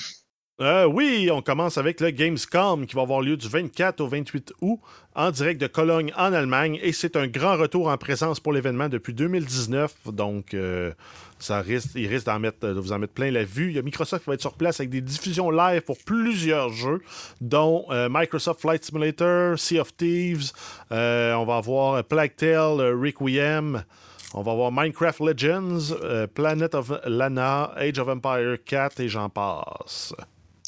[0.62, 4.52] Euh, oui, on commence avec le Gamescom qui va avoir lieu du 24 au 28
[4.60, 4.82] août
[5.16, 8.90] en direct de Cologne en Allemagne et c'est un grand retour en présence pour l'événement
[8.90, 9.94] depuis 2019.
[10.08, 10.92] Donc, euh,
[11.40, 13.70] ça risque, il risque d'en mettre, de vous en mettre plein la vue.
[13.70, 16.74] Il y a Microsoft qui va être sur place avec des diffusions live pour plusieurs
[16.74, 17.02] jeux,
[17.40, 20.52] dont euh, Microsoft Flight Simulator, Sea of Thieves.
[20.92, 23.86] on va avoir Plague Tale, Requiem.
[24.34, 25.96] On va avoir Minecraft Legends,
[26.36, 30.14] Planet of Lana, Age of Empire 4 et j'en passe.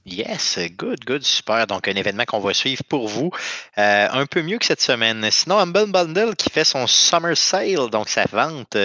[0.06, 1.68] Yes, good, good, super.
[1.68, 3.30] Donc, un événement qu'on va suivre pour vous
[3.78, 5.30] euh, un peu mieux que cette semaine.
[5.30, 8.76] Sinon, Humble Bundle qui fait son Summer Sale, donc sa vente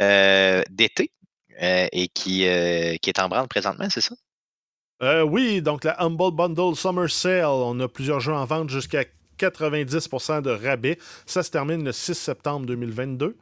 [0.00, 1.10] euh, d'été
[1.60, 2.46] euh, et qui,
[3.02, 4.14] qui est en branle présentement, c'est ça?
[5.26, 9.04] oui, donc la Humble Bundle Summer Sale, on a plusieurs jeux en vente jusqu'à
[9.38, 10.98] 90% de rabais.
[11.26, 13.36] Ça se termine le 6 septembre 2022.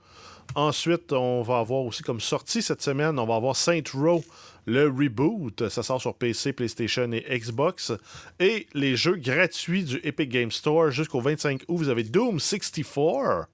[0.54, 4.24] Ensuite, on va avoir aussi comme sortie cette semaine, on va avoir Saint Row
[4.66, 5.68] le reboot.
[5.68, 7.92] Ça sort sur PC, PlayStation et Xbox.
[8.40, 13.48] Et les jeux gratuits du Epic Game Store jusqu'au 25 août, vous avez Doom 64.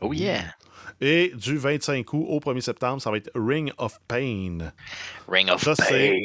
[0.00, 0.54] Oh yeah!
[1.00, 4.72] Et du 25 août au 1er septembre, ça va être Ring of Pain.
[5.28, 6.20] Ring of Pain.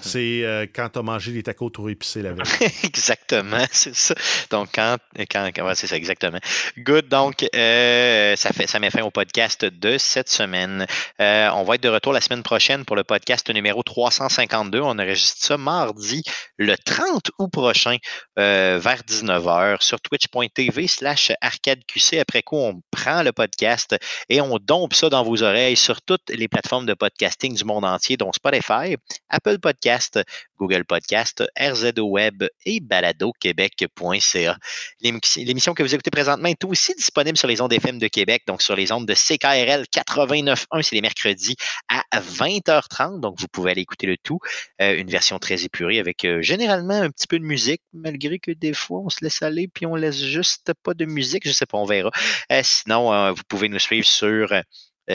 [0.00, 2.44] C'est euh, quand tu as mangé les tacos trop épicés la veille.
[2.82, 4.14] exactement, c'est ça.
[4.50, 4.96] Donc, quand.
[5.30, 6.38] quand, c'est ça, exactement.
[6.78, 7.08] Good.
[7.08, 10.86] Donc, euh, ça, fait, ça met fin au podcast de cette semaine.
[11.20, 14.80] Euh, on va être de retour la semaine prochaine pour le podcast numéro 352.
[14.80, 16.22] On enregistre ça mardi,
[16.56, 17.96] le 30 août prochain,
[18.36, 22.14] vers 19h, sur twitch.tv slash arcadeqc.
[22.18, 23.79] Après quoi, on prend le podcast
[24.28, 27.84] et on dompe ça dans vos oreilles sur toutes les plateformes de podcasting du monde
[27.84, 28.96] entier, dont Spotify,
[29.28, 30.20] Apple Podcast,
[30.60, 34.58] Google Podcast, RZO Web et baladoquebec.ca.
[35.00, 38.60] L'émission que vous écoutez présentement est aussi disponible sur les ondes FM de Québec, donc
[38.60, 41.56] sur les ondes de CKRL 89.1, c'est les mercredis
[41.88, 44.38] à 20h30, donc vous pouvez aller écouter le tout.
[44.82, 48.50] Euh, une version très épurée avec euh, généralement un petit peu de musique, malgré que
[48.50, 51.66] des fois on se laisse aller puis on laisse juste pas de musique, je sais
[51.66, 52.10] pas, on verra.
[52.52, 54.52] Euh, sinon, vous pouvez nous suivre sur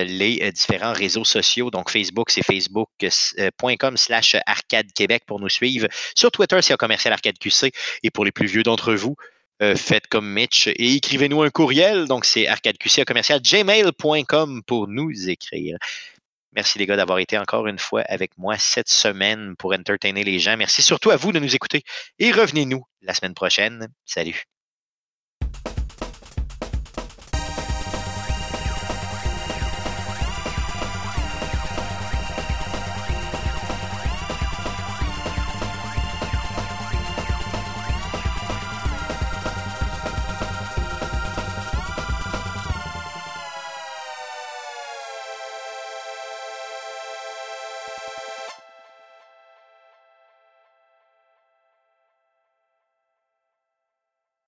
[0.04, 1.72] les euh, différents réseaux sociaux.
[1.72, 5.88] Donc, Facebook, c'est facebook.com euh, slash arcade Québec pour nous suivre.
[6.16, 7.72] Sur Twitter, c'est commercial arcade QC.
[8.04, 9.16] Et pour les plus vieux d'entre vous,
[9.78, 12.08] faites comme Mitch et écrivez-nous un courriel.
[12.08, 15.78] Donc, c'est arcadeqc commercial gmail.com pour nous écrire.
[16.56, 20.40] Merci les gars d'avoir été encore une fois avec moi cette semaine pour entertainer les
[20.40, 20.56] gens.
[20.58, 21.84] Merci surtout à vous de nous écouter
[22.18, 23.88] et revenez-nous la semaine prochaine.
[24.06, 24.46] Salut.